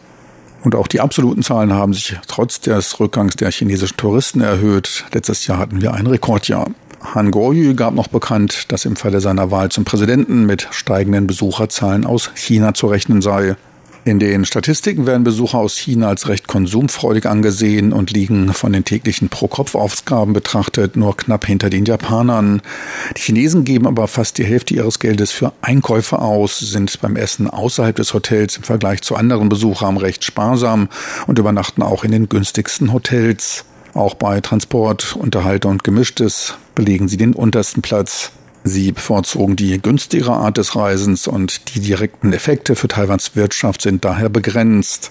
Und 0.63 0.77
auch 0.77 0.87
die 0.87 1.01
absoluten 1.01 1.43
Zahlen 1.43 1.73
haben 1.73 1.93
sich 1.93 2.17
trotz 2.29 2.61
des 2.61 3.01
Rückgangs 3.01 3.35
der 3.35 3.51
chinesischen 3.51 3.97
Touristen 3.97 4.41
erhöht. 4.41 5.05
Letztes 5.13 5.47
Jahr 5.47 5.59
hatten 5.59 5.83
wir 5.83 5.93
ein 5.93 6.07
Rekordjahr. 6.07 6.71
Han 7.03 7.31
Goryu 7.31 7.75
gab 7.75 7.95
noch 7.95 8.09
bekannt, 8.09 8.71
dass 8.73 8.85
im 8.85 8.97
Falle 8.97 9.21
seiner 9.21 9.51
Wahl 9.51 9.71
zum 9.71 9.85
Präsidenten 9.85 10.47
mit 10.47 10.69
steigenden 10.71 11.27
Besucherzahlen 11.27 12.07
aus 12.07 12.31
China 12.35 12.75
zu 12.75 12.87
rechnen 12.87 13.23
sei. 13.23 13.57
In 14.05 14.19
den 14.19 14.45
Statistiken 14.45 15.07
werden 15.07 15.23
Besucher 15.23 15.59
aus 15.59 15.77
China 15.77 16.09
als 16.09 16.27
recht 16.29 16.49
konsumfreudig 16.49 17.27
angesehen 17.27 17.93
und 17.93 18.11
liegen 18.11 18.53
von 18.53 18.73
den 18.73 18.85
täglichen 18.85 19.29
Pro-Kopf-Ausgaben 19.29 20.33
betrachtet 20.33 20.97
nur 20.97 21.17
knapp 21.17 21.47
hinter 21.47 21.71
den 21.71 21.85
Japanern. 21.85 22.63
Die 23.17 23.21
Chinesen 23.21 23.63
geben 23.63 23.87
aber 23.87 24.09
fast 24.09 24.39
die 24.39 24.45
Hälfte 24.45 24.75
ihres 24.75 24.99
Geldes 24.99 25.31
für 25.31 25.53
Einkäufe 25.63 26.19
aus, 26.19 26.59
sind 26.59 27.01
beim 27.01 27.15
Essen 27.15 27.49
außerhalb 27.49 27.95
des 27.95 28.13
Hotels 28.13 28.57
im 28.57 28.65
Vergleich 28.65 29.03
zu 29.03 29.15
anderen 29.15 29.49
Besuchern 29.49 29.97
recht 29.99 30.25
sparsam 30.25 30.89
und 31.29 31.39
übernachten 31.39 31.83
auch 31.83 32.03
in 32.03 32.11
den 32.11 32.29
günstigsten 32.29 32.93
Hotels. 32.93 33.65
Auch 33.95 34.15
bei 34.15 34.41
Transport, 34.41 35.17
Unterhaltung 35.17 35.73
und 35.73 35.85
Gemischtes 35.85 36.55
belegen 36.75 37.09
sie 37.09 37.19
den 37.19 37.35
untersten 37.35 37.83
Platz. 37.83 38.33
Sie 38.65 38.93
bevorzugen 38.93 39.57
die 39.57 39.83
günstigere 39.83 40.33
Art 40.33 40.57
des 40.57 40.77
Reisens 40.77 41.27
und 41.27 41.75
die 41.75 41.81
direkten 41.81 42.33
Effekte 42.33 42.77
für 42.77 42.87
Taiwans 42.87 43.35
Wirtschaft 43.35 43.83
sind 43.83 44.05
daher 44.05 44.29
begrenzt. 44.29 45.11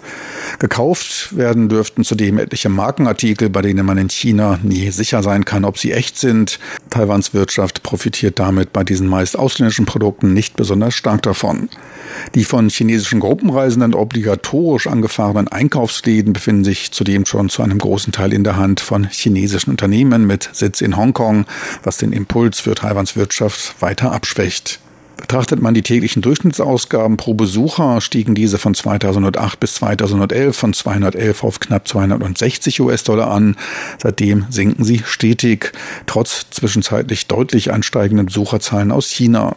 Gekauft 0.60 1.36
werden 1.36 1.68
dürften 1.68 2.06
zudem 2.06 2.38
etliche 2.38 2.70
Markenartikel, 2.70 3.50
bei 3.50 3.62
denen 3.62 3.86
man 3.86 3.98
in 3.98 4.10
China 4.10 4.58
nie 4.64 4.90
sicher 4.92 5.22
sein 5.22 5.44
kann, 5.44 5.66
ob 5.66 5.78
sie 5.78 5.92
echt 5.92 6.18
sind. 6.18 6.60
Taiwans 6.90 7.34
Wirtschaft 7.34 7.84
profitiert 7.84 8.40
damit 8.40 8.72
bei 8.72 8.86
diesen 8.86 9.08
meist 9.08 9.38
ausländischen 9.38 9.86
Produkten 9.86 10.34
nicht 10.34 10.56
besonders 10.56 10.94
stark 10.94 11.22
davon. 11.24 11.68
Die 12.36 12.46
von 12.46 12.70
chinesischen 12.70 13.20
Gruppenreisenden 13.20 13.94
obligatorisch 13.94 14.88
angefahrenen 14.88 15.48
Einkaufsläden 15.48 16.34
befinden 16.34 16.64
sich 16.64 16.92
zudem 16.92 17.26
schon 17.26 17.50
zu 17.50 17.64
einem 17.64 17.78
großen 17.78 18.14
Teil 18.14 18.34
in 18.34 18.44
der 18.44 18.58
Hand 18.58 18.80
von 18.80 19.08
chinesischen 19.10 19.72
Unternehmen 19.72 20.26
mit 20.26 20.50
Sitz 20.54 20.82
in 20.82 20.98
Hongkong, 20.98 21.46
was 21.84 21.98
den 21.98 22.14
Impuls 22.14 22.60
für 22.60 22.76
Taiwans 22.76 23.16
Wirtschaft 23.16 23.41
weiter 23.80 24.12
abschwächt. 24.12 24.80
Betrachtet 25.18 25.62
man 25.62 25.76
die 25.76 25.84
täglichen 25.84 26.24
Durchschnittsausgaben 26.24 27.16
pro 27.16 27.36
Besucher, 27.36 28.02
stiegen 28.02 28.34
diese 28.34 28.58
von 28.58 28.74
2008 28.74 29.60
bis 29.60 29.76
2011 29.76 30.58
von 30.58 30.74
211 30.74 31.44
auf 31.44 31.60
knapp 31.60 31.88
260 31.88 32.82
US-Dollar 32.82 33.30
an. 33.30 33.56
Seitdem 34.00 34.48
sinken 34.50 34.84
sie 34.84 35.04
stetig, 35.06 35.74
trotz 36.08 36.50
zwischenzeitlich 36.50 37.28
deutlich 37.28 37.72
ansteigenden 37.72 38.26
Besucherzahlen 38.26 38.92
aus 38.92 39.10
China. 39.10 39.56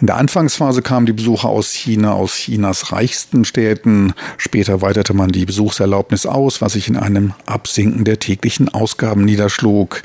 In 0.00 0.06
der 0.06 0.16
Anfangsphase 0.16 0.80
kamen 0.80 1.06
die 1.06 1.12
Besucher 1.12 1.48
aus 1.48 1.72
China, 1.72 2.12
aus 2.12 2.34
Chinas 2.34 2.92
reichsten 2.92 3.44
Städten. 3.44 4.14
Später 4.36 4.80
weiterte 4.80 5.12
man 5.12 5.30
die 5.30 5.44
Besuchserlaubnis 5.44 6.24
aus, 6.24 6.60
was 6.60 6.74
sich 6.74 6.86
in 6.86 6.96
einem 6.96 7.32
Absinken 7.46 8.04
der 8.04 8.20
täglichen 8.20 8.68
Ausgaben 8.68 9.24
niederschlug. 9.24 10.02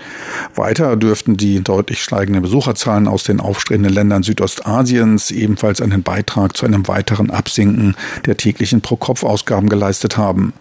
Weiter 0.55 0.95
dürften 0.95 1.37
die 1.37 1.61
deutlich 1.61 2.01
steigenden 2.01 2.41
Besucherzahlen 2.41 3.07
aus 3.07 3.23
den 3.23 3.39
aufstrebenden 3.39 3.93
Ländern 3.93 4.23
Südostasiens 4.23 5.29
ebenfalls 5.29 5.79
einen 5.79 6.01
Beitrag 6.01 6.57
zu 6.57 6.65
einem 6.65 6.87
weiteren 6.87 7.29
Absinken 7.29 7.95
der 8.25 8.35
täglichen 8.35 8.81
Pro-Kopf-Ausgaben 8.81 9.69
geleistet 9.69 10.17
haben. 10.17 10.53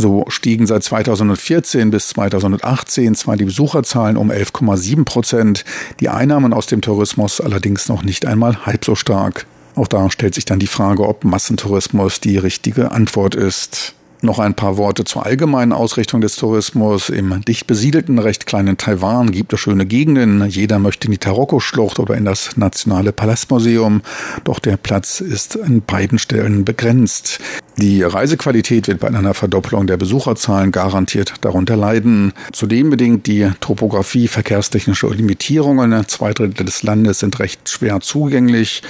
So 0.00 0.24
stiegen 0.28 0.66
seit 0.66 0.82
2014 0.82 1.90
bis 1.90 2.08
2018 2.08 3.14
zwar 3.14 3.36
die 3.36 3.44
Besucherzahlen 3.44 4.16
um 4.16 4.30
11,7 4.30 5.04
Prozent, 5.04 5.66
die 6.00 6.08
Einnahmen 6.08 6.54
aus 6.54 6.66
dem 6.66 6.80
Tourismus 6.80 7.38
allerdings 7.38 7.86
noch 7.90 8.02
nicht 8.02 8.24
einmal 8.24 8.64
halb 8.64 8.82
so 8.82 8.94
stark. 8.94 9.44
Auch 9.76 9.88
da 9.88 10.10
stellt 10.10 10.34
sich 10.34 10.46
dann 10.46 10.58
die 10.58 10.68
Frage, 10.68 11.06
ob 11.06 11.24
Massentourismus 11.24 12.18
die 12.18 12.38
richtige 12.38 12.92
Antwort 12.92 13.34
ist. 13.34 13.94
Noch 14.22 14.38
ein 14.38 14.54
paar 14.54 14.76
Worte 14.76 15.04
zur 15.04 15.24
allgemeinen 15.24 15.72
Ausrichtung 15.72 16.20
des 16.20 16.36
Tourismus. 16.36 17.08
Im 17.08 17.42
dicht 17.46 17.66
besiedelten, 17.66 18.18
recht 18.18 18.44
kleinen 18.44 18.76
Taiwan 18.76 19.30
gibt 19.30 19.54
es 19.54 19.60
schöne 19.60 19.86
Gegenden. 19.86 20.46
Jeder 20.46 20.78
möchte 20.78 21.06
in 21.06 21.12
die 21.12 21.18
Taroko-Schlucht 21.18 21.98
oder 21.98 22.16
in 22.16 22.26
das 22.26 22.58
Nationale 22.58 23.12
Palastmuseum. 23.12 24.02
Doch 24.44 24.58
der 24.58 24.76
Platz 24.76 25.22
ist 25.22 25.58
an 25.58 25.80
beiden 25.86 26.18
Stellen 26.18 26.66
begrenzt. 26.66 27.40
Die 27.78 28.02
Reisequalität 28.02 28.88
wird 28.88 29.00
bei 29.00 29.08
einer 29.08 29.32
Verdopplung 29.32 29.86
der 29.86 29.96
Besucherzahlen 29.96 30.70
garantiert 30.70 31.34
darunter 31.40 31.76
leiden. 31.76 32.34
Zudem 32.52 32.90
bedingt 32.90 33.26
die 33.26 33.50
Topografie 33.60 34.28
verkehrstechnische 34.28 35.08
Limitierungen. 35.08 36.06
Zwei 36.08 36.34
Drittel 36.34 36.66
des 36.66 36.82
Landes 36.82 37.20
sind 37.20 37.38
recht 37.38 37.70
schwer 37.70 38.00
zugänglich. 38.00 38.82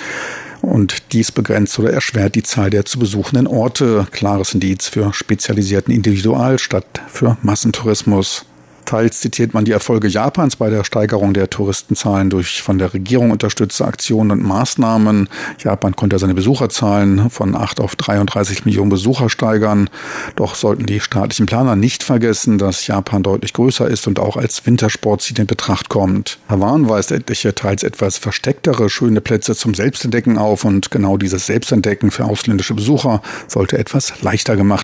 Und 0.62 1.12
dies 1.12 1.33
begrenzt 1.33 1.79
oder 1.79 1.92
erschwert 1.92 2.35
die 2.35 2.42
Zahl 2.42 2.70
der 2.70 2.85
zu 2.85 2.99
besuchenden 2.99 3.46
Orte. 3.46 4.07
Klares 4.11 4.55
Indiz 4.55 4.88
für 4.88 5.12
spezialisierten 5.12 5.94
Individual 5.94 6.59
statt 6.59 7.01
für 7.09 7.37
Massentourismus. 7.42 8.44
Teils 8.90 9.20
zitiert 9.20 9.55
man 9.55 9.64
die 9.64 9.70
Erfolge 9.70 10.09
Japans 10.09 10.57
bei 10.57 10.68
der 10.68 10.83
Steigerung 10.83 11.33
der 11.33 11.48
Touristenzahlen 11.48 12.29
durch 12.29 12.61
von 12.61 12.76
der 12.76 12.92
Regierung 12.92 13.31
unterstützte 13.31 13.85
Aktionen 13.85 14.33
und 14.33 14.42
Maßnahmen. 14.42 15.29
Japan 15.62 15.94
konnte 15.94 16.18
seine 16.18 16.35
Besucherzahlen 16.35 17.31
von 17.31 17.55
8 17.55 17.79
auf 17.79 17.94
33 17.94 18.64
Millionen 18.64 18.90
Besucher 18.90 19.31
steigern. 19.31 19.88
Doch 20.35 20.57
sollten 20.57 20.87
die 20.87 20.98
staatlichen 20.98 21.46
Planer 21.46 21.76
nicht 21.76 22.03
vergessen, 22.03 22.59
dass 22.59 22.88
Japan 22.88 23.22
deutlich 23.22 23.53
größer 23.53 23.87
ist 23.87 24.09
und 24.09 24.18
auch 24.18 24.37
als 24.37 24.66
Wintersportziel 24.66 25.38
in 25.38 25.46
Betracht 25.46 25.88
kommt. 25.88 26.40
Taiwan 26.48 26.88
weist 26.88 27.12
etliche 27.12 27.55
teils 27.55 27.85
etwas 27.85 28.18
verstecktere 28.18 28.90
schöne 28.90 29.20
Plätze 29.20 29.55
zum 29.55 29.72
Selbstentdecken 29.72 30.37
auf 30.37 30.64
und 30.64 30.90
genau 30.90 31.16
dieses 31.16 31.46
Selbstentdecken 31.46 32.11
für 32.11 32.24
ausländische 32.24 32.74
Besucher 32.74 33.22
sollte 33.46 33.79
etwas 33.79 34.20
leichter 34.22 34.57
gemacht 34.57 34.79